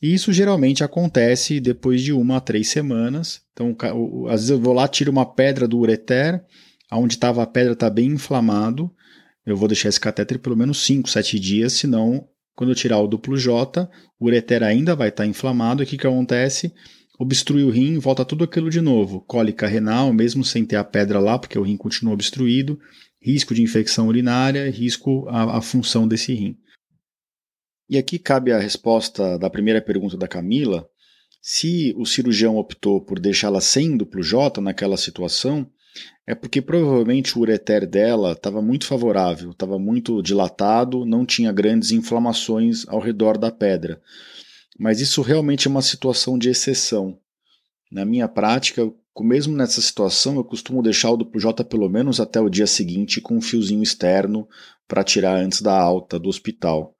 E 0.00 0.14
isso 0.14 0.32
geralmente 0.32 0.84
acontece 0.84 1.58
depois 1.60 2.02
de 2.02 2.12
uma 2.12 2.36
a 2.36 2.40
três 2.40 2.68
semanas. 2.68 3.40
Então, 3.52 3.76
às 4.28 4.40
vezes 4.40 4.50
eu 4.50 4.60
vou 4.60 4.72
lá, 4.72 4.86
tiro 4.86 5.10
uma 5.10 5.26
pedra 5.26 5.66
do 5.66 5.78
ureter, 5.78 6.42
onde 6.92 7.14
estava 7.14 7.42
a 7.42 7.46
pedra 7.46 7.72
está 7.72 7.90
bem 7.90 8.10
inflamado. 8.10 8.90
Eu 9.44 9.56
vou 9.56 9.66
deixar 9.66 9.88
esse 9.88 9.98
catéter 9.98 10.38
pelo 10.38 10.56
menos 10.56 10.84
5, 10.84 11.08
7 11.08 11.40
dias, 11.40 11.72
senão, 11.72 12.28
quando 12.54 12.70
eu 12.70 12.76
tirar 12.76 13.00
o 13.00 13.08
duplo 13.08 13.36
J, 13.36 13.88
o 14.20 14.26
ureter 14.26 14.62
ainda 14.62 14.94
vai 14.94 15.08
estar 15.08 15.24
tá 15.24 15.28
inflamado. 15.28 15.82
E 15.82 15.84
o 15.84 15.86
que, 15.86 15.98
que 15.98 16.06
acontece? 16.06 16.72
Obstrui 17.18 17.64
o 17.64 17.70
rim, 17.70 17.98
volta 17.98 18.24
tudo 18.24 18.44
aquilo 18.44 18.70
de 18.70 18.80
novo. 18.80 19.20
Cólica 19.22 19.66
renal, 19.66 20.12
mesmo 20.12 20.44
sem 20.44 20.64
ter 20.64 20.76
a 20.76 20.84
pedra 20.84 21.18
lá, 21.18 21.36
porque 21.36 21.58
o 21.58 21.62
rim 21.62 21.76
continua 21.76 22.14
obstruído. 22.14 22.78
Risco 23.20 23.52
de 23.52 23.62
infecção 23.62 24.06
urinária, 24.06 24.70
risco 24.70 25.26
à, 25.28 25.58
à 25.58 25.60
função 25.60 26.06
desse 26.06 26.32
rim. 26.32 26.56
E 27.88 27.96
aqui 27.96 28.18
cabe 28.18 28.52
a 28.52 28.58
resposta 28.58 29.38
da 29.38 29.48
primeira 29.48 29.80
pergunta 29.80 30.16
da 30.16 30.28
Camila. 30.28 30.86
Se 31.40 31.94
o 31.96 32.04
cirurgião 32.04 32.56
optou 32.56 33.00
por 33.00 33.18
deixá-la 33.18 33.60
sem 33.60 33.96
duplo 33.96 34.22
J 34.22 34.60
naquela 34.60 34.96
situação, 34.96 35.66
é 36.26 36.34
porque 36.34 36.60
provavelmente 36.60 37.38
o 37.38 37.40
ureter 37.40 37.86
dela 37.86 38.32
estava 38.32 38.60
muito 38.60 38.84
favorável, 38.84 39.52
estava 39.52 39.78
muito 39.78 40.22
dilatado, 40.22 41.06
não 41.06 41.24
tinha 41.24 41.50
grandes 41.50 41.90
inflamações 41.90 42.86
ao 42.88 43.00
redor 43.00 43.38
da 43.38 43.50
pedra. 43.50 44.00
Mas 44.78 45.00
isso 45.00 45.22
realmente 45.22 45.66
é 45.66 45.70
uma 45.70 45.80
situação 45.80 46.38
de 46.38 46.50
exceção. 46.50 47.18
Na 47.90 48.04
minha 48.04 48.28
prática, 48.28 48.82
mesmo 49.18 49.56
nessa 49.56 49.80
situação, 49.80 50.36
eu 50.36 50.44
costumo 50.44 50.82
deixar 50.82 51.10
o 51.10 51.16
duplo 51.16 51.40
J 51.40 51.64
pelo 51.64 51.88
menos 51.88 52.20
até 52.20 52.38
o 52.38 52.50
dia 52.50 52.66
seguinte 52.66 53.20
com 53.20 53.38
um 53.38 53.40
fiozinho 53.40 53.82
externo 53.82 54.46
para 54.86 55.02
tirar 55.02 55.36
antes 55.36 55.62
da 55.62 55.76
alta 55.76 56.18
do 56.18 56.28
hospital. 56.28 56.97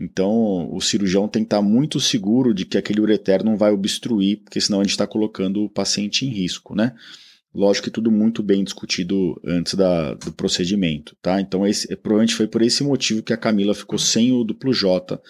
Então, 0.00 0.72
o 0.72 0.80
cirurgião 0.80 1.26
tem 1.26 1.42
que 1.42 1.46
estar 1.46 1.60
muito 1.60 1.98
seguro 1.98 2.54
de 2.54 2.64
que 2.64 2.78
aquele 2.78 3.00
ureter 3.00 3.44
não 3.44 3.56
vai 3.56 3.72
obstruir, 3.72 4.42
porque 4.44 4.60
senão 4.60 4.80
a 4.80 4.84
gente 4.84 4.92
está 4.92 5.06
colocando 5.06 5.64
o 5.64 5.68
paciente 5.68 6.24
em 6.24 6.28
risco, 6.28 6.74
né? 6.74 6.94
Lógico 7.52 7.86
que 7.86 7.90
tudo 7.90 8.10
muito 8.10 8.40
bem 8.40 8.62
discutido 8.62 9.40
antes 9.44 9.74
da, 9.74 10.14
do 10.14 10.32
procedimento, 10.32 11.16
tá? 11.20 11.40
Então, 11.40 11.66
esse, 11.66 11.88
provavelmente 11.96 12.36
foi 12.36 12.46
por 12.46 12.62
esse 12.62 12.84
motivo 12.84 13.22
que 13.22 13.32
a 13.32 13.36
Camila 13.36 13.74
ficou 13.74 13.98
sem 13.98 14.30
o 14.30 14.44
duplo 14.44 14.72
J 14.72 15.20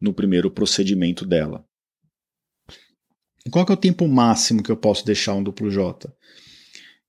no 0.00 0.14
primeiro 0.14 0.50
procedimento 0.50 1.26
dela. 1.26 1.62
Qual 3.50 3.66
é 3.68 3.72
o 3.72 3.76
tempo 3.76 4.08
máximo 4.08 4.62
que 4.62 4.70
eu 4.70 4.76
posso 4.76 5.04
deixar 5.04 5.34
um 5.34 5.42
duplo 5.42 5.70
J? 5.70 6.10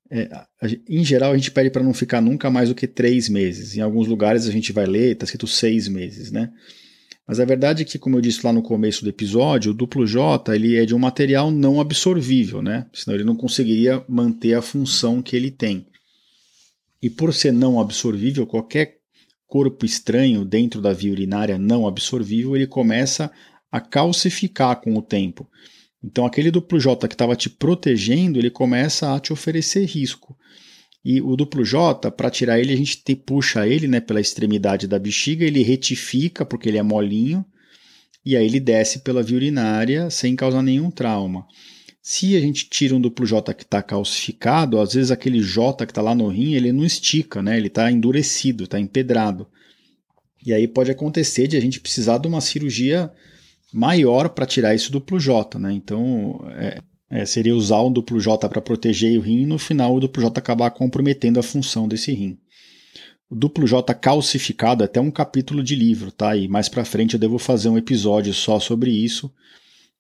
É, 0.10 0.30
em 0.88 1.04
geral, 1.04 1.32
a 1.32 1.38
gente 1.38 1.52
pede 1.52 1.70
para 1.70 1.84
não 1.84 1.94
ficar 1.94 2.22
nunca 2.22 2.50
mais 2.50 2.70
do 2.70 2.76
que 2.76 2.88
três 2.88 3.30
meses. 3.30 3.76
Em 3.78 3.82
alguns 3.82 4.08
lugares 4.08 4.48
a 4.48 4.52
gente 4.52 4.74
vai 4.74 4.86
ler, 4.86 5.14
está 5.14 5.24
escrito 5.24 5.48
seis 5.48 5.88
meses, 5.88 6.32
né? 6.32 6.52
Mas 7.28 7.42
a 7.42 7.46
verdade 7.46 7.82
é 7.82 7.86
que, 7.86 8.00
como 8.00 8.16
eu 8.16 8.22
disse 8.22 8.46
lá 8.46 8.54
no 8.54 8.64
começo 8.64 9.04
do 9.04 9.10
episódio, 9.10 9.72
o 9.72 9.76
duplo 9.76 10.08
J 10.08 10.56
ele 10.56 10.78
é 10.78 10.86
de 10.86 10.96
um 10.96 11.00
material 11.00 11.52
não 11.52 11.82
absorvível, 11.82 12.62
né? 12.62 12.86
Senão 12.94 13.16
ele 13.16 13.26
não 13.26 13.36
conseguiria 13.36 14.02
manter 14.08 14.54
a 14.54 14.62
função 14.62 15.22
que 15.22 15.36
ele 15.36 15.52
tem. 15.52 15.86
E 17.02 17.10
por 17.10 17.34
ser 17.34 17.52
não 17.52 17.80
absorvível, 17.82 18.48
qualquer 18.48 18.98
corpo 19.46 19.86
estranho 19.86 20.46
dentro 20.46 20.82
da 20.82 20.94
via 20.94 21.12
urinária 21.12 21.58
não 21.58 21.86
absorvível, 21.86 22.56
ele 22.56 22.68
começa 22.68 23.30
a 23.70 23.82
calcificar 23.82 24.80
com 24.80 24.96
o 24.96 25.02
tempo. 25.02 25.50
Então 26.02 26.26
aquele 26.26 26.50
duplo 26.50 26.80
J 26.80 27.08
que 27.10 27.14
estava 27.14 27.36
te 27.36 27.50
protegendo, 27.50 28.40
ele 28.40 28.50
começa 28.50 29.14
a 29.14 29.20
te 29.20 29.34
oferecer 29.34 29.86
risco. 29.86 30.38
E 31.10 31.22
o 31.22 31.38
duplo 31.38 31.64
J, 31.64 32.12
para 32.12 32.30
tirar 32.30 32.60
ele, 32.60 32.74
a 32.74 32.76
gente 32.76 33.02
te, 33.02 33.16
puxa 33.16 33.66
ele 33.66 33.88
né, 33.88 34.02
pela 34.02 34.20
extremidade 34.20 34.90
da 34.90 35.00
bexiga, 35.00 35.46
ele 35.46 35.64
retifica 35.64 36.46
porque 36.46 36.68
ele 36.68 36.78
é 36.78 36.84
molinho, 36.84 37.46
e 38.26 38.36
aí 38.36 38.46
ele 38.46 38.60
desce 38.60 39.00
pela 39.00 39.24
via 39.24 39.38
urinária 39.38 40.10
sem 40.10 40.36
causar 40.36 40.62
nenhum 40.62 40.92
trauma. 40.92 41.48
Se 42.02 42.36
a 42.36 42.42
gente 42.42 42.70
tira 42.70 42.94
um 42.94 43.00
duplo 43.00 43.26
J 43.26 43.54
que 43.54 43.64
está 43.64 43.82
calcificado, 43.82 44.82
às 44.82 44.96
vezes 44.96 45.10
aquele 45.10 45.40
J 45.40 45.86
que 45.86 45.92
está 45.94 46.02
lá 46.02 46.14
no 46.14 46.28
rim, 46.28 46.56
ele 46.56 46.74
não 46.74 46.84
estica, 46.84 47.42
né? 47.42 47.56
ele 47.56 47.68
está 47.68 47.90
endurecido, 47.90 48.66
está 48.66 48.78
empedrado. 48.78 49.48
E 50.46 50.54
aí 50.54 50.68
pode 50.68 50.92
acontecer 50.92 51.48
de 51.48 51.56
a 51.56 51.62
gente 51.62 51.80
precisar 51.80 52.18
de 52.18 52.28
uma 52.28 52.42
cirurgia 52.42 53.10
maior 53.72 54.28
para 54.28 54.46
tirar 54.46 54.76
isso 54.76 54.92
duplo 54.92 55.18
J. 55.18 55.58
Né? 55.58 55.72
Então, 55.72 56.42
é, 56.58 56.82
é, 57.10 57.26
seria 57.26 57.56
usar 57.56 57.82
um 57.84 57.92
duplo 57.92 58.20
J 58.20 58.50
para 58.50 58.62
proteger 58.62 59.18
o 59.18 59.22
rim 59.22 59.42
e 59.42 59.46
no 59.46 59.58
final 59.58 59.96
o 59.96 60.00
duplo 60.00 60.22
J 60.22 60.40
acabar 60.40 60.72
comprometendo 60.72 61.40
a 61.40 61.44
função 61.44 61.88
desse 61.88 62.12
rim. 62.14 62.38
O 63.30 63.36
duplo 63.36 63.68
J 63.68 63.94
calcificado 63.94 64.84
é 64.84 64.86
até 64.86 65.00
um 65.00 65.12
capítulo 65.12 65.64
de 65.64 65.76
livro, 65.76 66.12
tá? 66.12 66.36
E 66.36 66.48
mais 66.48 66.70
para 66.70 66.86
frente 66.86 67.14
eu 67.14 67.20
devo 67.20 67.38
fazer 67.38 67.70
um 67.70 67.78
episódio 67.78 68.34
só 68.34 68.60
sobre 68.60 68.92
isso. 68.92 69.32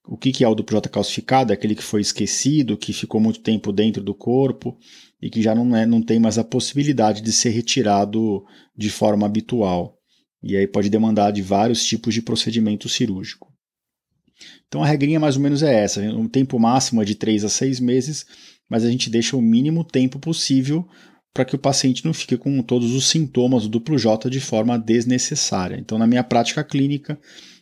O 0.05 0.17
que, 0.17 0.31
que 0.31 0.43
é 0.43 0.47
o 0.47 0.55
duplo 0.55 0.77
J 0.77 0.89
calcificado? 0.89 1.51
É 1.51 1.55
aquele 1.55 1.75
que 1.75 1.83
foi 1.83 1.99
esquecido, 1.99 2.77
que 2.77 2.93
ficou 2.93 3.19
muito 3.19 3.41
tempo 3.41 3.73
dentro 3.73 4.01
do 4.01 4.15
corpo 4.15 4.77
e 5.21 5.29
que 5.29 5.41
já 5.41 5.53
não, 5.53 5.75
é, 5.75 5.85
não 5.85 6.01
tem 6.01 6.19
mais 6.19 6.37
a 6.37 6.43
possibilidade 6.43 7.21
de 7.21 7.31
ser 7.33 7.49
retirado 7.49 8.45
de 8.75 8.89
forma 8.89 9.25
habitual. 9.25 9.97
E 10.41 10.55
aí 10.55 10.67
pode 10.67 10.89
demandar 10.89 11.31
de 11.31 11.41
vários 11.41 11.85
tipos 11.85 12.13
de 12.13 12.21
procedimento 12.21 12.87
cirúrgico. 12.87 13.56
Então 14.67 14.83
a 14.83 14.87
regrinha 14.87 15.19
mais 15.19 15.35
ou 15.35 15.41
menos 15.41 15.63
é 15.63 15.83
essa: 15.83 16.01
um 16.01 16.27
tempo 16.27 16.59
máximo 16.59 17.01
é 17.01 17.05
de 17.05 17.15
3 17.15 17.43
a 17.45 17.49
6 17.49 17.79
meses, 17.79 18.25
mas 18.69 18.83
a 18.83 18.91
gente 18.91 19.09
deixa 19.09 19.35
o 19.37 19.41
mínimo 19.41 19.83
tempo 19.83 20.19
possível 20.19 20.87
para 21.33 21.45
que 21.45 21.55
o 21.55 21.59
paciente 21.59 22.03
não 22.03 22.13
fique 22.13 22.35
com 22.35 22.61
todos 22.63 22.93
os 22.93 23.07
sintomas 23.09 23.63
do 23.63 23.69
duplo 23.69 23.97
J 23.97 24.29
de 24.29 24.39
forma 24.39 24.77
desnecessária. 24.77 25.77
Então, 25.77 25.97
na 25.97 26.07
minha 26.07 26.23
prática 26.23 26.63
clínica, 26.63 27.19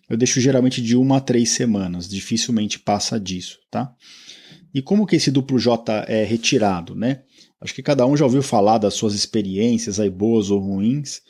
eu 0.09 0.15
deixo 0.15 0.39
geralmente 0.39 0.81
de 0.81 0.95
uma 0.95 1.17
a 1.17 1.21
três 1.21 1.49
semanas, 1.49 2.07
dificilmente 2.07 2.79
passa 2.79 3.19
disso, 3.19 3.59
tá? 3.69 3.93
E 4.73 4.81
como 4.81 5.05
que 5.05 5.15
esse 5.15 5.29
duplo 5.29 5.59
J 5.59 6.05
é 6.07 6.23
retirado, 6.23 6.95
né? 6.95 7.23
Acho 7.59 7.73
que 7.73 7.83
cada 7.83 8.05
um 8.05 8.15
já 8.15 8.23
ouviu 8.25 8.41
falar 8.41 8.77
das 8.77 8.93
suas 8.93 9.13
experiências, 9.13 9.99
aí 9.99 10.09
boas 10.09 10.49
ou 10.49 10.59
ruins. 10.59 11.21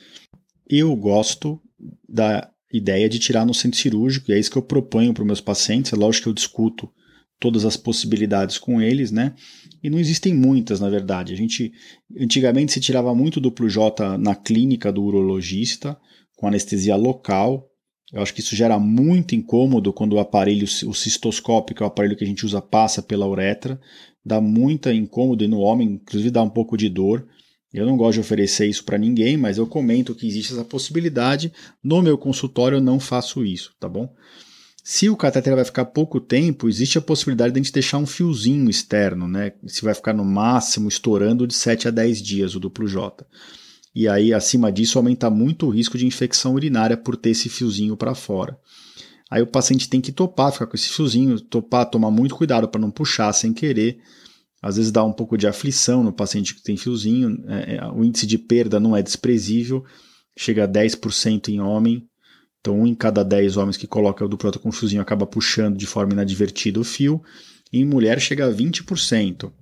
Eu 0.68 0.96
gosto 0.96 1.62
da 2.08 2.50
ideia 2.76 3.08
de 3.08 3.20
tirar 3.20 3.46
no 3.46 3.54
centro 3.54 3.80
cirúrgico, 3.80 4.30
e 4.30 4.34
é 4.34 4.40
isso 4.40 4.52
que 4.52 4.58
eu 4.58 4.62
proponho 4.62 5.14
para 5.14 5.22
os 5.22 5.28
meus 5.28 5.42
pacientes. 5.42 5.94
É 5.94 5.96
lógico 5.96 6.24
que 6.24 6.30
eu 6.30 6.34
discuto 6.34 6.90
todas 7.40 7.66
as 7.66 7.78
possibilidades 7.78 8.58
com 8.58 8.82
eles, 8.82 9.12
né? 9.12 9.34
E 9.84 9.90
não 9.90 10.00
existem 10.00 10.34
muitas, 10.34 10.80
na 10.80 10.90
verdade. 10.90 11.34
A 11.34 11.38
gente 11.38 11.72
antigamente 12.20 12.72
se 12.72 12.80
tirava 12.80 13.14
muito 13.14 13.40
duplo 13.40 13.70
J 13.70 14.18
na 14.18 14.36
clínica 14.36 14.92
do 14.92 15.04
urologista, 15.04 15.98
com 16.38 16.48
anestesia 16.48 16.96
local. 16.96 17.68
Eu 18.14 18.22
acho 18.22 18.34
que 18.34 18.40
isso 18.40 18.56
gera 18.56 18.80
muito 18.80 19.36
incômodo 19.36 19.92
quando 19.92 20.14
o 20.14 20.20
aparelho, 20.20 20.66
o 20.66 20.94
cistoscópio, 20.94 21.76
que 21.76 21.84
é 21.84 21.86
o 21.86 21.88
aparelho 21.88 22.16
que 22.16 22.24
a 22.24 22.28
gente 22.28 22.46
usa, 22.46 22.62
passa 22.62 23.02
pela 23.02 23.28
uretra. 23.28 23.80
Dá 24.24 24.40
muita 24.42 24.94
incômodo 24.94 25.44
e 25.44 25.48
no 25.48 25.60
homem, 25.60 25.94
inclusive 25.94 26.32
dá 26.32 26.42
um 26.42 26.50
pouco 26.50 26.78
de 26.78 26.90
dor. 26.90 27.28
Eu 27.76 27.86
não 27.86 27.98
gosto 27.98 28.14
de 28.14 28.20
oferecer 28.22 28.68
isso 28.68 28.86
para 28.86 28.98
ninguém, 28.98 29.36
mas 29.36 29.58
eu 29.58 29.68
comento 29.68 30.16
que 30.16 30.26
existe 30.26 30.54
essa 30.54 30.64
possibilidade. 30.64 31.52
No 31.84 32.02
meu 32.02 32.18
consultório 32.18 32.78
eu 32.78 32.82
não 32.82 33.02
faço 33.02 33.44
isso, 33.44 33.74
tá 33.78 33.90
bom? 33.90 34.16
Se 34.82 35.10
o 35.10 35.18
catéter 35.18 35.56
vai 35.56 35.66
ficar 35.66 35.84
pouco 35.84 36.22
tempo, 36.22 36.70
existe 36.70 36.98
a 36.98 37.02
possibilidade 37.02 37.54
de 37.54 37.60
a 37.60 37.62
gente 37.62 37.74
deixar 37.74 37.98
um 37.98 38.06
fiozinho 38.06 38.70
externo, 38.70 39.28
né? 39.28 39.52
Se 39.68 39.84
vai 39.84 39.94
ficar 39.94 40.14
no 40.14 40.24
máximo 40.24 40.88
estourando 40.88 41.46
de 41.46 41.54
7 41.54 41.90
a 41.90 41.92
10 41.92 42.22
dias 42.22 42.56
o 42.56 42.62
duplo 42.62 42.88
J. 42.88 43.26
E 43.94 44.08
aí, 44.08 44.34
acima 44.34 44.72
disso, 44.72 44.98
aumenta 44.98 45.30
muito 45.30 45.66
o 45.66 45.70
risco 45.70 45.98
de 45.98 46.06
infecção 46.06 46.54
urinária 46.54 46.96
por 46.96 47.18
ter 47.18 47.32
esse 47.32 47.50
fiozinho 47.50 47.98
para 47.98 48.16
fora. 48.16 48.58
Aí 49.30 49.42
o 49.42 49.48
paciente 49.48 49.90
tem 49.90 50.00
que 50.00 50.14
topar, 50.14 50.54
ficar 50.54 50.68
com 50.68 50.78
esse 50.78 50.88
fiozinho, 50.88 51.42
topar, 51.42 51.90
tomar 51.90 52.12
muito 52.12 52.36
cuidado 52.36 52.70
para 52.70 52.80
não 52.80 52.92
puxar 52.92 53.34
sem 53.34 53.52
querer 53.52 54.00
às 54.66 54.78
vezes 54.78 54.92
dá 54.92 55.04
um 55.06 55.14
pouco 55.14 55.38
de 55.38 55.46
aflição 55.46 56.04
no 56.04 56.12
paciente 56.12 56.56
que 56.56 56.64
tem 56.64 56.76
fiozinho, 56.76 57.38
é, 57.48 57.76
é 57.76 57.88
o 57.88 58.04
índice 58.04 58.26
de 58.26 58.36
perda 58.36 58.80
não 58.80 58.98
é 58.98 59.04
desprezível, 59.04 59.86
chega 60.36 60.64
a 60.64 60.68
10% 60.68 61.50
em 61.50 61.62
homem, 61.62 62.04
então 62.60 62.80
um 62.80 62.88
em 62.88 62.96
cada 62.96 63.24
10 63.24 63.58
homens 63.58 63.78
que 63.78 63.86
coloca 63.86 64.26
o 64.26 64.28
duplo 64.28 64.52
com 64.60 64.72
fiozinho 64.72 65.04
acaba 65.04 65.28
puxando 65.28 65.78
de 65.78 65.86
forma 65.86 66.14
inadvertida 66.14 66.80
o 66.80 66.84
fio, 66.84 67.22
e 67.72 67.80
em 67.80 67.86
mulher 67.86 68.20
chega 68.20 68.48
a 68.48 68.52
20%. 68.52 69.54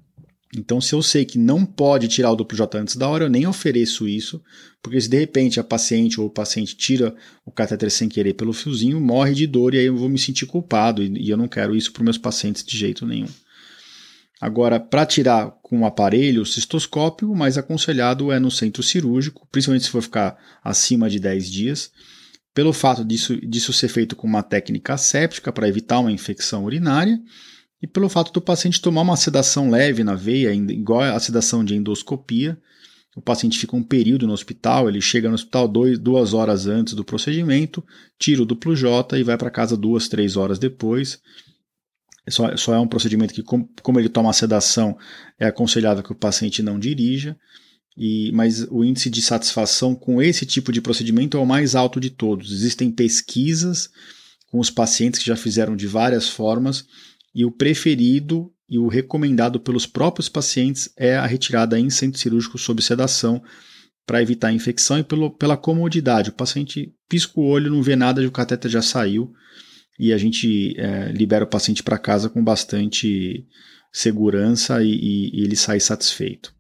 Então, 0.55 0.79
se 0.79 0.95
eu 0.95 1.01
sei 1.01 1.25
que 1.25 1.37
não 1.37 1.65
pode 1.65 2.07
tirar 2.07 2.31
o 2.31 2.35
duplo 2.37 2.55
J 2.55 2.77
antes 2.77 2.95
da 2.95 3.09
hora, 3.09 3.25
eu 3.25 3.29
nem 3.29 3.45
ofereço 3.45 4.07
isso, 4.07 4.41
porque 4.81 5.01
se 5.01 5.09
de 5.09 5.19
repente 5.19 5.59
a 5.59 5.65
paciente 5.65 6.21
ou 6.21 6.27
o 6.27 6.29
paciente 6.29 6.77
tira 6.77 7.13
o 7.45 7.51
catéter 7.51 7.91
sem 7.91 8.07
querer 8.07 8.35
pelo 8.35 8.53
fiozinho, 8.53 9.01
morre 9.01 9.33
de 9.33 9.47
dor 9.47 9.73
e 9.73 9.79
aí 9.79 9.85
eu 9.85 9.97
vou 9.97 10.07
me 10.07 10.17
sentir 10.17 10.45
culpado, 10.45 11.03
e 11.03 11.29
eu 11.29 11.35
não 11.35 11.49
quero 11.49 11.75
isso 11.75 11.91
para 11.91 12.05
meus 12.05 12.17
pacientes 12.17 12.63
de 12.63 12.77
jeito 12.77 13.05
nenhum. 13.05 13.27
Agora, 14.43 14.77
para 14.77 15.05
tirar 15.05 15.51
com 15.63 15.79
o 15.79 15.85
aparelho, 15.85 16.41
o 16.41 16.45
cistoscópio, 16.45 17.31
o 17.31 17.35
mais 17.35 17.57
aconselhado 17.57 18.29
é 18.29 18.41
no 18.41 18.51
centro 18.51 18.83
cirúrgico, 18.83 19.47
principalmente 19.49 19.85
se 19.85 19.89
for 19.89 20.01
ficar 20.01 20.37
acima 20.61 21.09
de 21.09 21.17
10 21.17 21.49
dias, 21.49 21.91
pelo 22.53 22.73
fato 22.73 23.05
disso, 23.05 23.37
disso 23.37 23.71
ser 23.71 23.87
feito 23.87 24.17
com 24.17 24.27
uma 24.27 24.43
técnica 24.43 24.97
séptica 24.97 25.49
para 25.49 25.69
evitar 25.69 25.99
uma 25.99 26.11
infecção 26.11 26.65
urinária 26.65 27.17
e 27.81 27.87
pelo 27.87 28.09
fato 28.09 28.33
do 28.33 28.41
paciente 28.41 28.81
tomar 28.81 29.03
uma 29.03 29.15
sedação 29.15 29.69
leve 29.69 30.03
na 30.03 30.13
veia, 30.13 30.53
igual 30.53 31.03
a 31.03 31.19
sedação 31.21 31.63
de 31.63 31.75
endoscopia. 31.77 32.57
O 33.15 33.21
paciente 33.21 33.57
fica 33.57 33.77
um 33.77 33.83
período 33.83 34.27
no 34.27 34.33
hospital, 34.33 34.89
ele 34.89 34.99
chega 34.99 35.29
no 35.29 35.35
hospital 35.35 35.69
dois, 35.69 35.97
duas 35.97 36.33
horas 36.33 36.67
antes 36.67 36.95
do 36.95 37.05
procedimento, 37.05 37.81
tira 38.19 38.41
o 38.41 38.45
duplo 38.45 38.75
J 38.75 39.17
e 39.17 39.23
vai 39.23 39.37
para 39.37 39.49
casa 39.49 39.77
duas, 39.77 40.09
três 40.09 40.35
horas 40.35 40.59
depois. 40.59 41.21
Só, 42.29 42.55
só 42.55 42.73
é 42.73 42.79
um 42.79 42.87
procedimento 42.87 43.33
que, 43.33 43.43
como, 43.43 43.69
como 43.81 43.99
ele 43.99 44.09
toma 44.09 44.31
sedação, 44.31 44.97
é 45.37 45.45
aconselhável 45.45 46.03
que 46.03 46.11
o 46.11 46.15
paciente 46.15 46.63
não 46.63 46.79
dirija. 46.79 47.37
E, 47.97 48.31
mas 48.33 48.65
o 48.71 48.83
índice 48.83 49.09
de 49.09 49.21
satisfação 49.21 49.93
com 49.93 50.21
esse 50.21 50.45
tipo 50.45 50.71
de 50.71 50.81
procedimento 50.81 51.37
é 51.37 51.39
o 51.39 51.45
mais 51.45 51.75
alto 51.75 51.99
de 51.99 52.09
todos. 52.09 52.51
Existem 52.51 52.91
pesquisas 52.91 53.89
com 54.49 54.59
os 54.59 54.69
pacientes 54.69 55.19
que 55.19 55.25
já 55.25 55.35
fizeram 55.35 55.75
de 55.75 55.85
várias 55.85 56.29
formas, 56.29 56.85
e 57.35 57.43
o 57.43 57.51
preferido 57.51 58.51
e 58.69 58.77
o 58.77 58.87
recomendado 58.87 59.59
pelos 59.59 59.85
próprios 59.85 60.29
pacientes 60.29 60.89
é 60.95 61.15
a 61.15 61.25
retirada 61.25 61.79
em 61.79 61.89
centro 61.89 62.19
cirúrgico 62.19 62.57
sob 62.57 62.81
sedação 62.81 63.43
para 64.05 64.21
evitar 64.21 64.49
a 64.49 64.53
infecção 64.53 64.99
e 64.99 65.03
pelo, 65.03 65.31
pela 65.31 65.57
comodidade. 65.57 66.29
O 66.29 66.33
paciente 66.33 66.93
pisca 67.09 67.39
o 67.39 67.45
olho, 67.45 67.71
não 67.71 67.81
vê 67.81 67.95
nada, 67.95 68.25
o 68.25 68.31
catéter 68.31 68.69
já 68.69 68.81
saiu 68.81 69.33
e 69.99 70.11
a 70.11 70.17
gente 70.17 70.75
é, 70.79 71.11
libera 71.11 71.45
o 71.45 71.49
paciente 71.49 71.83
para 71.83 71.97
casa 71.97 72.29
com 72.29 72.43
bastante 72.43 73.45
segurança 73.91 74.83
e, 74.83 74.89
e, 74.89 75.41
e 75.41 75.43
ele 75.43 75.55
sai 75.55 75.79
satisfeito. 75.79 76.53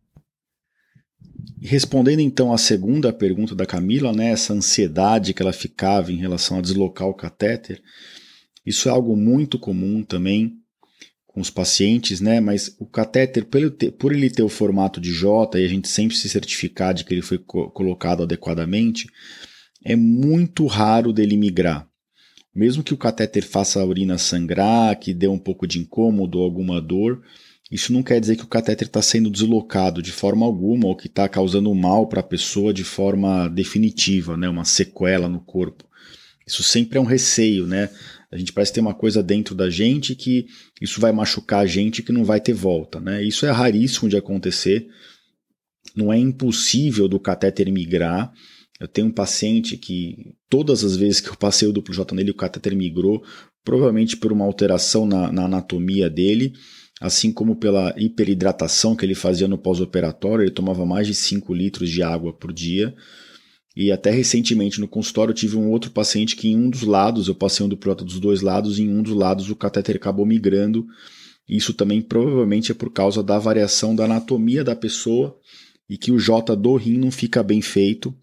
Respondendo 1.61 2.19
então 2.19 2.53
à 2.53 2.57
segunda 2.57 3.11
pergunta 3.11 3.55
da 3.55 3.65
Camila, 3.65 4.11
né, 4.11 4.31
essa 4.31 4.53
ansiedade 4.53 5.33
que 5.33 5.41
ela 5.41 5.53
ficava 5.53 6.11
em 6.11 6.17
relação 6.17 6.57
a 6.57 6.61
deslocar 6.61 7.07
o 7.07 7.13
catéter, 7.13 7.81
isso 8.65 8.87
é 8.87 8.91
algo 8.91 9.15
muito 9.15 9.57
comum 9.57 10.03
também 10.03 10.57
com 11.25 11.41
os 11.41 11.49
pacientes, 11.49 12.21
né? 12.21 12.39
Mas 12.39 12.75
o 12.79 12.85
catéter, 12.85 13.45
por 13.45 14.13
ele 14.13 14.29
ter 14.29 14.43
o 14.43 14.49
formato 14.49 15.01
de 15.01 15.11
J 15.11 15.59
e 15.59 15.65
a 15.65 15.67
gente 15.67 15.87
sempre 15.87 16.15
se 16.15 16.29
certificar 16.29 16.93
de 16.93 17.03
que 17.03 17.13
ele 17.13 17.21
foi 17.21 17.39
co 17.39 17.71
colocado 17.71 18.23
adequadamente, 18.23 19.07
é 19.83 19.95
muito 19.95 20.65
raro 20.67 21.11
dele 21.11 21.35
migrar. 21.35 21.87
Mesmo 22.55 22.83
que 22.83 22.93
o 22.93 22.97
catéter 22.97 23.43
faça 23.47 23.81
a 23.81 23.85
urina 23.85 24.17
sangrar, 24.17 24.97
que 24.99 25.13
dê 25.13 25.27
um 25.27 25.39
pouco 25.39 25.65
de 25.65 25.79
incômodo 25.79 26.39
ou 26.39 26.43
alguma 26.43 26.79
dor, 26.79 27.21
isso 27.71 27.91
não 27.91 28.03
quer 28.03 28.19
dizer 28.19 28.35
que 28.35 28.43
o 28.43 28.47
catéter 28.47 28.87
está 28.87 29.01
sendo 29.01 29.31
deslocado 29.31 30.01
de 30.01 30.11
forma 30.11 30.45
alguma 30.45 30.85
ou 30.85 30.95
que 30.95 31.07
está 31.07 31.27
causando 31.27 31.73
mal 31.73 32.07
para 32.07 32.19
a 32.19 32.23
pessoa 32.23 32.71
de 32.71 32.83
forma 32.83 33.47
definitiva, 33.47 34.37
né? 34.37 34.47
uma 34.47 34.65
sequela 34.65 35.27
no 35.27 35.39
corpo. 35.39 35.83
Isso 36.45 36.61
sempre 36.61 36.99
é 36.99 37.01
um 37.01 37.05
receio, 37.05 37.65
né? 37.65 37.89
A 38.31 38.37
gente 38.37 38.51
parece 38.51 38.73
ter 38.73 38.81
uma 38.81 38.93
coisa 38.93 39.23
dentro 39.23 39.55
da 39.55 39.69
gente 39.69 40.13
que 40.13 40.45
isso 40.81 40.99
vai 40.99 41.11
machucar 41.11 41.61
a 41.61 41.65
gente 41.65 42.03
que 42.03 42.11
não 42.11 42.25
vai 42.25 42.41
ter 42.41 42.53
volta, 42.53 42.99
né? 42.99 43.23
Isso 43.23 43.45
é 43.45 43.51
raríssimo 43.51 44.09
de 44.09 44.17
acontecer. 44.17 44.87
Não 45.95 46.11
é 46.11 46.17
impossível 46.17 47.07
do 47.07 47.19
catéter 47.19 47.71
migrar, 47.71 48.33
eu 48.83 48.87
tenho 48.89 49.07
um 49.07 49.11
paciente 49.11 49.77
que 49.77 50.35
todas 50.49 50.83
as 50.83 50.97
vezes 50.97 51.21
que 51.21 51.29
eu 51.29 51.37
passei 51.37 51.65
o 51.65 51.71
duplo 51.71 51.93
J 51.93 52.13
nele, 52.13 52.31
o 52.31 52.35
catéter 52.35 52.75
migrou, 52.75 53.23
provavelmente 53.63 54.17
por 54.17 54.33
uma 54.33 54.43
alteração 54.43 55.05
na, 55.05 55.31
na 55.31 55.45
anatomia 55.45 56.09
dele, 56.09 56.51
assim 56.99 57.31
como 57.31 57.55
pela 57.55 57.95
hiperidratação 57.97 58.93
que 58.93 59.05
ele 59.05 59.15
fazia 59.15 59.47
no 59.47 59.57
pós-operatório, 59.57 60.43
ele 60.43 60.51
tomava 60.51 60.85
mais 60.85 61.07
de 61.07 61.15
5 61.15 61.53
litros 61.53 61.89
de 61.89 62.03
água 62.03 62.33
por 62.33 62.51
dia. 62.51 62.93
E 63.73 63.89
até 63.89 64.11
recentemente 64.11 64.81
no 64.81 64.87
consultório 64.87 65.31
eu 65.31 65.35
tive 65.35 65.55
um 65.55 65.71
outro 65.71 65.89
paciente 65.89 66.35
que 66.35 66.49
em 66.49 66.57
um 66.57 66.69
dos 66.69 66.81
lados, 66.81 67.29
eu 67.29 67.35
passei 67.35 67.65
um 67.65 67.69
duplo 67.69 67.89
J 67.89 68.03
dos 68.03 68.19
dois 68.19 68.41
lados, 68.41 68.79
e 68.79 68.83
em 68.83 68.89
um 68.89 69.01
dos 69.01 69.15
lados 69.15 69.49
o 69.49 69.55
catéter 69.55 69.95
acabou 69.95 70.25
migrando. 70.25 70.85
Isso 71.47 71.73
também 71.73 72.01
provavelmente 72.01 72.73
é 72.73 72.75
por 72.75 72.91
causa 72.91 73.23
da 73.23 73.39
variação 73.39 73.95
da 73.95 74.03
anatomia 74.03 74.61
da 74.61 74.75
pessoa 74.75 75.39
e 75.89 75.97
que 75.97 76.11
o 76.11 76.19
J 76.19 76.53
do 76.53 76.75
rim 76.75 76.97
não 76.97 77.11
fica 77.11 77.41
bem 77.41 77.61
feito 77.61 78.13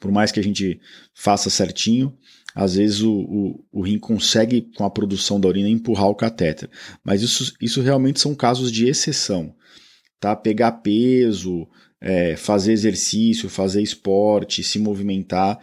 por 0.00 0.10
mais 0.10 0.32
que 0.32 0.40
a 0.40 0.42
gente 0.42 0.80
faça 1.14 1.50
certinho, 1.50 2.16
às 2.54 2.74
vezes 2.74 3.02
o, 3.02 3.12
o, 3.12 3.64
o, 3.70 3.82
rim 3.82 3.98
consegue, 3.98 4.62
com 4.76 4.84
a 4.84 4.90
produção 4.90 5.38
da 5.38 5.46
urina, 5.46 5.68
empurrar 5.68 6.08
o 6.08 6.14
catéter. 6.14 6.68
Mas 7.04 7.22
isso, 7.22 7.54
isso 7.60 7.80
realmente 7.80 8.18
são 8.18 8.34
casos 8.34 8.72
de 8.72 8.88
exceção. 8.88 9.54
Tá? 10.18 10.34
Pegar 10.34 10.72
peso, 10.72 11.68
é, 12.00 12.34
fazer 12.36 12.72
exercício, 12.72 13.48
fazer 13.48 13.82
esporte, 13.82 14.64
se 14.64 14.78
movimentar, 14.78 15.60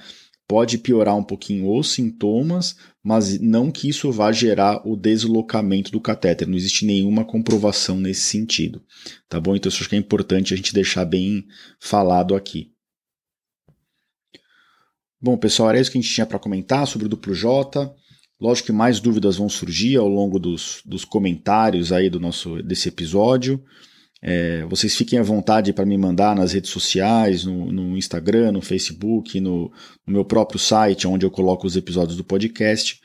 pode 0.47 0.78
piorar 0.78 1.17
um 1.17 1.23
pouquinho 1.23 1.76
os 1.76 1.91
sintomas, 1.91 2.78
mas 3.04 3.39
não 3.39 3.69
que 3.69 3.89
isso 3.89 4.12
vá 4.12 4.32
gerar 4.32 4.82
o 4.88 4.95
deslocamento 4.95 5.91
do 5.91 6.00
catéter. 6.00 6.47
Não 6.47 6.56
existe 6.56 6.86
nenhuma 6.86 7.26
comprovação 7.26 8.00
nesse 8.00 8.21
sentido. 8.21 8.82
Tá 9.28 9.41
bom? 9.41 9.56
Então 9.56 9.69
isso 9.69 9.80
acho 9.80 9.89
que 9.89 9.95
é 9.95 10.00
importante 10.00 10.54
a 10.54 10.58
gente 10.58 10.73
deixar 10.73 11.04
bem 11.04 11.45
falado 11.80 12.34
aqui. 12.34 12.71
Bom, 15.19 15.36
pessoal, 15.36 15.69
era 15.69 15.80
isso 15.80 15.91
que 15.91 15.97
a 15.97 16.01
gente 16.01 16.13
tinha 16.13 16.27
para 16.27 16.38
comentar 16.38 16.86
sobre 16.86 17.08
o 17.08 17.10
duplo 17.10 17.34
J. 17.34 17.91
Lógico 18.39 18.67
que 18.67 18.71
mais 18.71 18.99
dúvidas 18.99 19.38
vão 19.38 19.49
surgir 19.49 19.97
ao 19.97 20.08
longo 20.08 20.38
dos, 20.38 20.82
dos 20.86 21.03
comentários 21.03 21.91
aí 21.91 22.08
do 22.08 22.19
nosso 22.19 22.62
desse 22.62 22.89
episódio. 22.89 23.63
É, 24.21 24.63
vocês 24.65 24.95
fiquem 24.95 25.17
à 25.17 25.23
vontade 25.23 25.73
para 25.73 25.86
me 25.86 25.97
mandar 25.97 26.36
nas 26.36 26.53
redes 26.53 26.69
sociais, 26.69 27.43
no, 27.43 27.71
no 27.71 27.97
Instagram, 27.97 28.51
no 28.51 28.62
Facebook, 28.62 29.39
no, 29.39 29.71
no, 30.06 30.13
meu 30.13 30.23
próprio 30.23 30.60
site, 30.60 31.08
onde 31.08 31.25
eu 31.25 31.32
coloco 31.32 31.65
os 31.65 31.75
episódios 31.75 32.15
do 32.15 32.23
podcast, 32.23 32.99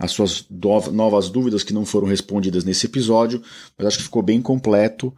as 0.00 0.10
suas 0.10 0.44
novas 0.92 1.30
dúvidas 1.30 1.62
que 1.62 1.72
não 1.72 1.84
foram 1.84 2.08
respondidas 2.08 2.64
nesse 2.64 2.86
episódio, 2.86 3.40
mas 3.78 3.86
acho 3.86 3.98
que 3.98 4.04
ficou 4.04 4.22
bem 4.22 4.42
completo. 4.42 5.14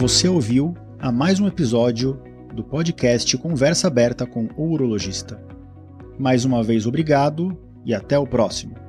Você 0.08 0.30
ouviu 0.30 0.74
a 0.98 1.12
mais 1.12 1.38
um 1.38 1.48
episódio 1.48 2.18
do 2.56 2.64
podcast 2.64 3.38
Conversa 3.38 3.88
Aberta 3.88 4.26
com 4.26 4.48
o 4.56 4.72
Urologista. 4.72 5.38
Mais 6.18 6.46
uma 6.46 6.64
vez, 6.64 6.88
obrigado 6.88 7.58
e 7.84 7.94
até 7.94 8.18
o 8.18 8.26
próximo. 8.26 8.87